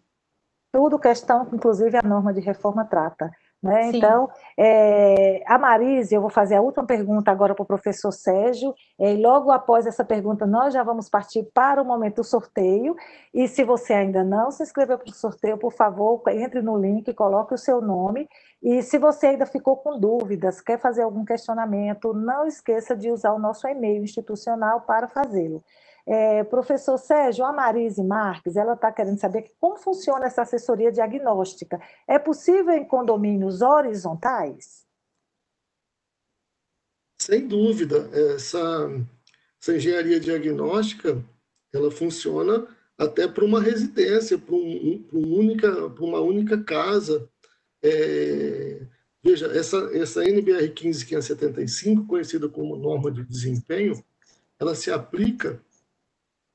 [0.72, 3.30] Tudo questão, inclusive, a norma de reforma trata.
[3.62, 3.90] Né?
[3.92, 8.74] Então, é, a Marise, eu vou fazer a última pergunta agora para o professor Sérgio,
[8.98, 12.94] e logo após essa pergunta nós já vamos partir para o momento do sorteio,
[13.34, 17.12] e se você ainda não se inscreveu para o sorteio, por favor, entre no link,
[17.14, 18.28] coloque o seu nome,
[18.62, 23.32] e se você ainda ficou com dúvidas, quer fazer algum questionamento, não esqueça de usar
[23.32, 25.62] o nosso e-mail institucional para fazê-lo.
[26.08, 31.80] É, professor Sérgio, a Marise Marques, ela está querendo saber como funciona essa assessoria diagnóstica.
[32.06, 34.86] É possível em condomínios horizontais?
[37.20, 38.08] Sem dúvida.
[38.12, 38.88] Essa,
[39.60, 41.20] essa engenharia diagnóstica,
[41.72, 45.04] ela funciona até para uma residência, para, um,
[45.92, 47.28] para, uma, única, casa.
[47.82, 48.86] É,
[49.24, 54.00] veja, essa, essa NBR 15575, conhecida como norma de desempenho,
[54.58, 55.60] ela se aplica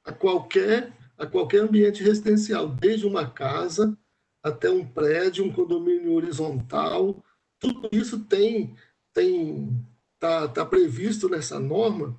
[0.04, 3.98] a qualquer, a qualquer ambiente residencial, desde uma casa
[4.44, 7.24] até um prédio, um condomínio horizontal,
[7.60, 8.76] tudo isso tem
[9.14, 9.86] tem
[10.20, 12.18] tá, tá previsto nessa norma.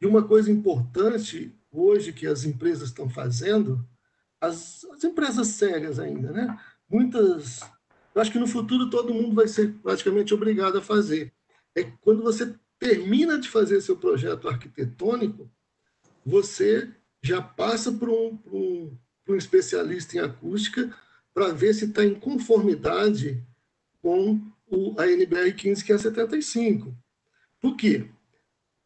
[0.00, 3.86] E uma coisa importante hoje que as empresas estão fazendo,
[4.40, 6.58] as, as empresas sérias ainda, né?
[6.88, 7.60] Muitas,
[8.14, 11.32] eu acho que no futuro todo mundo vai ser praticamente obrigado a fazer.
[11.74, 15.50] É quando você termina de fazer seu projeto arquitetônico,
[16.24, 16.92] você
[17.24, 18.98] já passa para um, um,
[19.30, 20.94] um especialista em acústica
[21.32, 23.42] para ver se está em conformidade
[24.02, 26.94] com o, a NBR 15575.
[27.58, 28.10] Por quê?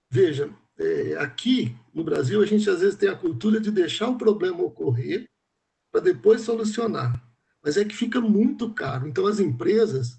[0.09, 4.17] Veja, é, aqui no Brasil a gente às vezes tem a cultura de deixar o
[4.17, 5.29] problema ocorrer
[5.91, 7.21] para depois solucionar.
[7.61, 9.09] Mas é que fica muito caro.
[9.09, 10.17] Então as empresas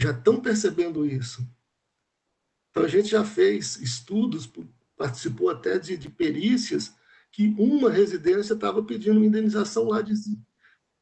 [0.00, 1.46] já estão percebendo isso.
[2.70, 4.50] Então a gente já fez estudos,
[4.96, 6.96] participou até de, de perícias
[7.30, 10.14] que uma residência estava pedindo uma indenização lá de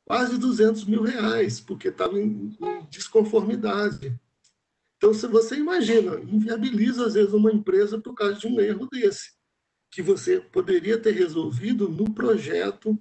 [0.04, 4.18] quase 200 mil reais, porque estava em, em desconformidade.
[4.96, 9.32] Então, se você imagina, inviabiliza às vezes uma empresa por causa de um erro desse,
[9.90, 12.98] que você poderia ter resolvido no projeto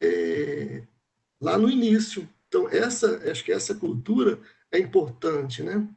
[0.00, 0.86] é,
[1.40, 2.28] lá no início.
[2.48, 4.40] Então, essa, acho que essa cultura
[4.72, 5.88] é importante, né?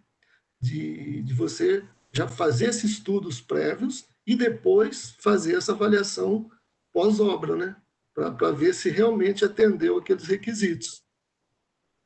[0.59, 6.51] De, de você já fazer esses estudos prévios e depois fazer essa avaliação
[6.93, 7.75] pós-obra, né?
[8.13, 11.01] Para ver se realmente atendeu aqueles requisitos.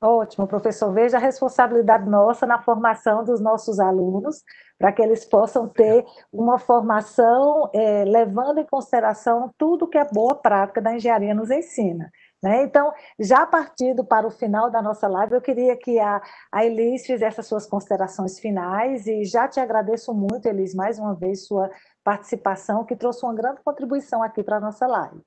[0.03, 0.91] Ótimo, professor.
[0.91, 4.43] Veja a responsabilidade nossa na formação dos nossos alunos,
[4.78, 6.03] para que eles possam ter
[6.34, 12.11] uma formação é, levando em consideração tudo que a boa prática da engenharia nos ensina.
[12.41, 12.63] Né?
[12.63, 16.21] Então, já partindo para o final da nossa live, eu queria que a,
[16.51, 21.13] a Elis fizesse as suas considerações finais e já te agradeço muito, Elis, mais uma
[21.13, 21.69] vez, sua
[22.03, 25.21] participação, que trouxe uma grande contribuição aqui para a nossa live.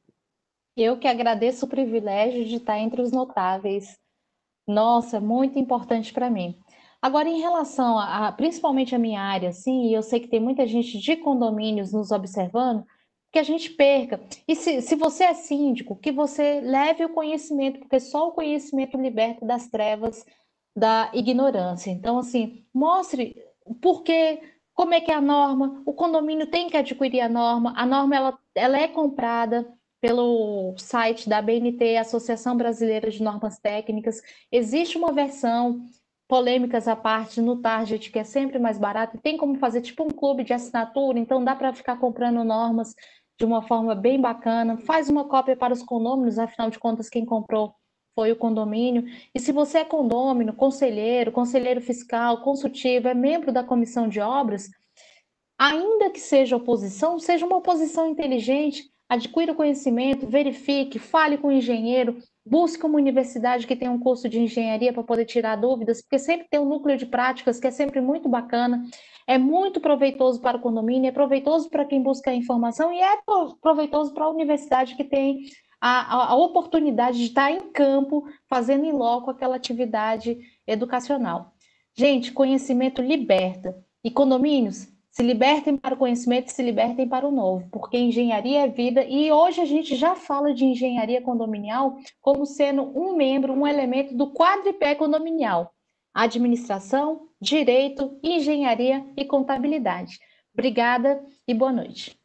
[0.76, 3.96] Eu que agradeço o privilégio de estar entre os notáveis.
[4.66, 6.58] Nossa, muito importante para mim.
[7.00, 10.66] Agora, em relação a, principalmente a minha área, sim, e eu sei que tem muita
[10.66, 12.84] gente de condomínios nos observando,
[13.34, 14.20] que a gente perca.
[14.46, 18.96] E se, se você é síndico, que você leve o conhecimento, porque só o conhecimento
[18.96, 20.24] liberta das trevas
[20.76, 21.90] da ignorância.
[21.90, 23.36] Então, assim, mostre
[24.04, 24.40] que,
[24.72, 28.14] como é que é a norma, o condomínio tem que adquirir a norma, a norma
[28.14, 29.66] ela, ela é comprada
[30.00, 34.22] pelo site da BNT, Associação Brasileira de Normas Técnicas.
[34.52, 35.84] Existe uma versão
[36.28, 40.10] polêmicas à parte no Target, que é sempre mais barato, tem como fazer tipo um
[40.10, 42.94] clube de assinatura, então dá para ficar comprando normas
[43.38, 44.76] de uma forma bem bacana.
[44.78, 47.74] Faz uma cópia para os condôminos, afinal de contas, quem comprou
[48.14, 49.04] foi o condomínio.
[49.34, 54.70] E se você é condômino, conselheiro, conselheiro fiscal, consultivo, é membro da comissão de obras,
[55.58, 62.18] ainda que seja oposição, seja uma oposição inteligente, adquira conhecimento, verifique, fale com o engenheiro,
[62.44, 66.46] busque uma universidade que tenha um curso de engenharia para poder tirar dúvidas, porque sempre
[66.48, 68.84] tem um núcleo de práticas que é sempre muito bacana,
[69.26, 73.18] é muito proveitoso para o condomínio, é proveitoso para quem busca informação e é
[73.60, 75.46] proveitoso para a universidade que tem
[75.80, 81.52] a, a, oportunidade de estar em campo, fazendo em loco aquela atividade educacional.
[81.96, 83.76] Gente, conhecimento liberta.
[84.02, 88.68] E condomínios, se libertem para o conhecimento, se libertem para o novo, porque engenharia é
[88.68, 93.64] vida e hoje a gente já fala de engenharia condominial como sendo um membro, um
[93.64, 95.72] elemento do quadripé condominial:
[96.12, 100.18] administração, direito, engenharia e contabilidade.
[100.52, 102.18] Obrigada e boa noite.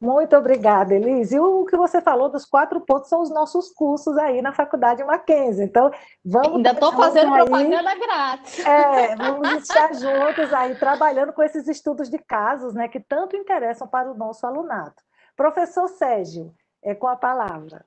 [0.00, 1.36] Muito obrigada, Elise.
[1.36, 5.04] E o que você falou dos quatro pontos são os nossos cursos aí na Faculdade
[5.04, 5.62] Mackenzie.
[5.62, 5.90] Então,
[6.24, 6.56] vamos.
[6.56, 8.58] Ainda estou fazendo aí, propaganda grátis.
[8.60, 13.86] É, vamos estar juntos aí, trabalhando com esses estudos de casos, né, que tanto interessam
[13.86, 14.94] para o nosso alunado.
[15.36, 17.84] Professor Sérgio, é com a palavra.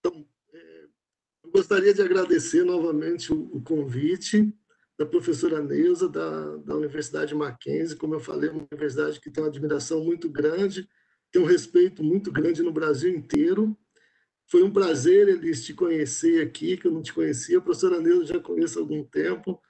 [0.00, 0.22] Então,
[0.52, 0.84] é,
[1.44, 4.54] eu gostaria de agradecer novamente o, o convite
[4.98, 9.50] da professora Neuza, da, da Universidade Mackenzie, como eu falei, uma universidade que tem uma
[9.50, 10.88] admiração muito grande,
[11.32, 13.76] tem um respeito muito grande no Brasil inteiro.
[14.46, 17.58] Foi um prazer, eles te conhecer aqui, que eu não te conhecia.
[17.58, 19.60] A professora Neuza já conheço há algum tempo.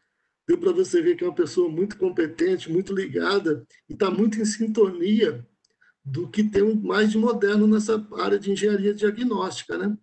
[0.46, 4.38] Deu para você ver que é uma pessoa muito competente, muito ligada e está muito
[4.38, 5.46] em sintonia
[6.04, 9.96] do que tem mais de moderno nessa área de engenharia diagnóstica, né?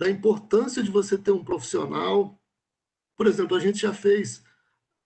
[0.00, 2.40] Da importância de você ter um profissional.
[3.18, 4.42] Por exemplo, a gente já fez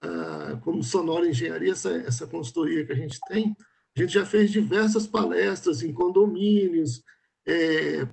[0.06, 3.56] ah, como Sonora Engenharia, essa, essa consultoria que a gente tem,
[3.96, 7.02] a gente já fez diversas palestras em condomínios
[7.46, 8.06] é,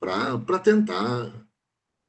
[0.00, 1.46] para tentar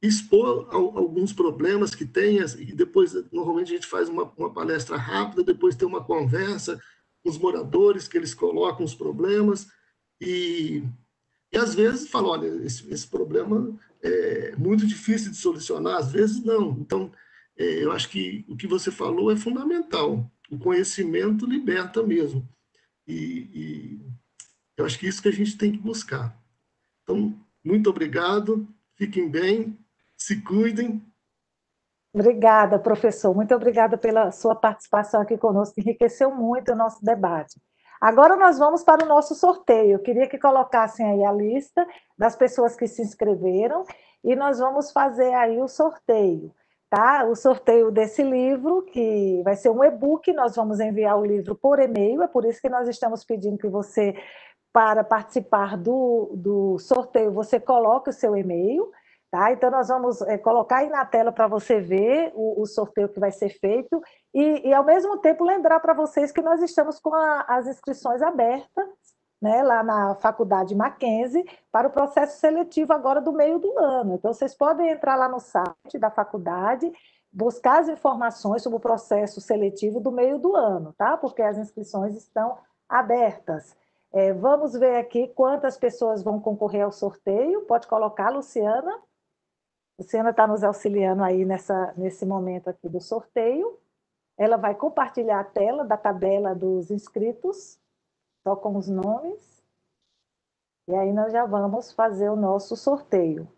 [0.02, 5.42] expor alguns problemas que tem, e depois, normalmente, a gente faz uma, uma palestra rápida,
[5.42, 6.78] depois tem uma conversa
[7.22, 9.66] com os moradores, que eles colocam os problemas,
[10.20, 10.82] e,
[11.50, 16.44] e às vezes falam, olha, esse, esse problema é muito difícil de solucionar, às vezes
[16.44, 16.72] não.
[16.72, 17.10] Então,
[17.56, 20.28] eu acho que o que você falou é fundamental.
[20.50, 22.46] O conhecimento liberta mesmo.
[23.06, 24.00] E, e
[24.76, 26.36] eu acho que isso que a gente tem que buscar.
[27.02, 27.34] Então,
[27.64, 29.78] muito obrigado, fiquem bem,
[30.16, 31.02] se cuidem.
[32.12, 33.34] Obrigada, professor.
[33.34, 37.60] Muito obrigada pela sua participação aqui conosco, enriqueceu muito o nosso debate.
[38.00, 39.92] Agora nós vamos para o nosso sorteio.
[39.92, 41.86] Eu queria que colocassem aí a lista
[42.18, 43.84] das pessoas que se inscreveram
[44.22, 46.52] e nós vamos fazer aí o sorteio
[46.94, 47.24] tá?
[47.24, 51.80] O sorteio desse livro, que vai ser um e-book, nós vamos enviar o livro por
[51.80, 54.14] e-mail, é por isso que nós estamos pedindo que você,
[54.72, 58.88] para participar do, do sorteio, você coloque o seu e-mail,
[59.28, 59.50] tá?
[59.50, 63.18] Então, nós vamos é, colocar aí na tela para você ver o, o, sorteio que
[63.18, 64.00] vai ser feito
[64.32, 68.22] e, e ao mesmo tempo, lembrar para vocês que nós estamos com a, as inscrições
[68.22, 68.86] abertas
[69.44, 74.14] né, lá na Faculdade Mackenzie, para o processo seletivo agora do meio do ano.
[74.14, 76.90] Então, vocês podem entrar lá no site da faculdade,
[77.30, 81.18] buscar as informações sobre o processo seletivo do meio do ano, tá?
[81.18, 82.56] Porque as inscrições estão
[82.88, 83.76] abertas.
[84.14, 87.66] É, vamos ver aqui quantas pessoas vão concorrer ao sorteio.
[87.66, 88.98] Pode colocar, Luciana.
[89.98, 93.78] Luciana está nos auxiliando aí nessa, nesse momento aqui do sorteio.
[94.38, 97.78] Ela vai compartilhar a tela da tabela dos inscritos
[98.44, 99.64] só com os nomes.
[100.86, 103.48] E aí nós já vamos fazer o nosso sorteio.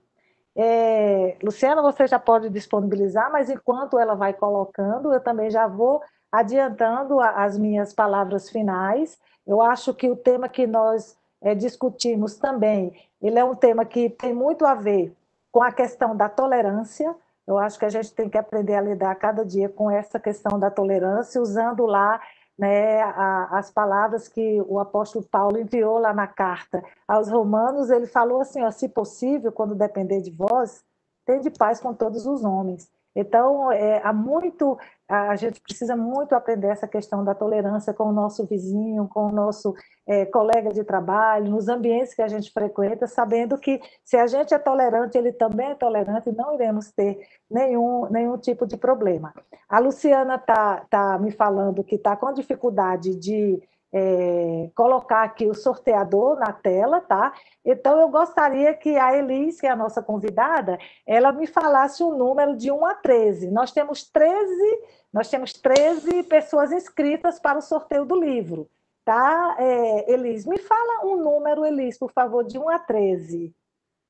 [0.55, 6.01] É, Luciana, você já pode disponibilizar, mas enquanto ela vai colocando, eu também já vou
[6.31, 9.19] adiantando as minhas palavras finais.
[9.47, 14.09] Eu acho que o tema que nós é, discutimos também, ele é um tema que
[14.09, 15.15] tem muito a ver
[15.51, 17.15] com a questão da tolerância.
[17.47, 20.59] Eu acho que a gente tem que aprender a lidar cada dia com essa questão
[20.59, 22.21] da tolerância, usando lá
[22.59, 28.07] né, a, as palavras que o apóstolo Paulo enviou lá na carta aos romanos, ele
[28.07, 30.83] falou assim, ó, se possível, quando depender de vós,
[31.25, 32.91] tende paz com todos os homens.
[33.17, 34.79] Então, é, há muito,
[35.09, 39.33] a gente precisa muito aprender essa questão da tolerância com o nosso vizinho, com o
[39.33, 39.75] nosso
[40.07, 44.53] é, colega de trabalho, nos ambientes que a gente frequenta, sabendo que se a gente
[44.53, 49.33] é tolerante, ele também é tolerante, e não iremos ter nenhum, nenhum tipo de problema.
[49.67, 53.59] A Luciana está tá me falando que está com dificuldade de
[53.99, 57.33] é, colocar aqui o sorteador na tela, tá?
[57.65, 62.15] Então, eu gostaria que a Elis, que é a nossa convidada, ela me falasse um
[62.15, 63.51] número de 1 a 13.
[63.51, 68.69] Nós temos 13, nós temos 13 pessoas inscritas para o sorteio do livro,
[69.03, 69.57] tá?
[69.59, 73.55] É, Elis, me fala um número, Elis, por favor, de 1 a 13.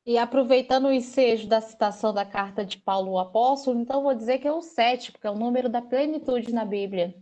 [0.04, 4.38] E aproveitando o ensejo da citação da carta de Paulo o Apóstolo, então vou dizer
[4.38, 7.14] que é o 7, porque é o número da plenitude na Bíblia.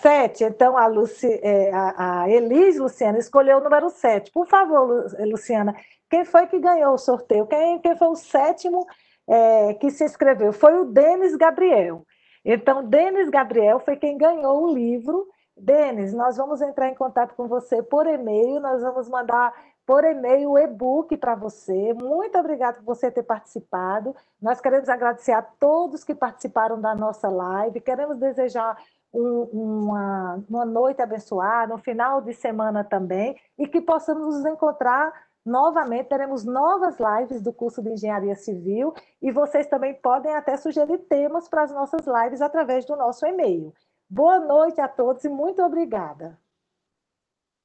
[0.00, 4.30] Sete, então a, Luci, é, a, a Elis Luciana escolheu o número sete.
[4.32, 5.74] Por favor, Luciana,
[6.10, 7.46] quem foi que ganhou o sorteio?
[7.46, 8.86] Quem, quem foi o sétimo
[9.26, 10.52] é, que se inscreveu?
[10.52, 12.04] Foi o Denis Gabriel.
[12.44, 15.26] Então, Denis Gabriel foi quem ganhou o livro.
[15.56, 19.54] Denis, nós vamos entrar em contato com você por e-mail, nós vamos mandar
[19.86, 21.94] por e-mail o e-book para você.
[21.94, 24.14] Muito obrigada por você ter participado.
[24.42, 28.76] Nós queremos agradecer a todos que participaram da nossa live, queremos desejar
[29.14, 35.12] uma, uma noite abençoada, um final de semana também, e que possamos nos encontrar
[35.44, 36.08] novamente.
[36.08, 38.92] Teremos novas lives do curso de Engenharia Civil
[39.22, 43.72] e vocês também podem até sugerir temas para as nossas lives através do nosso e-mail.
[44.08, 46.38] Boa noite a todos e muito obrigada.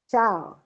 [0.08, 0.60] Tchau.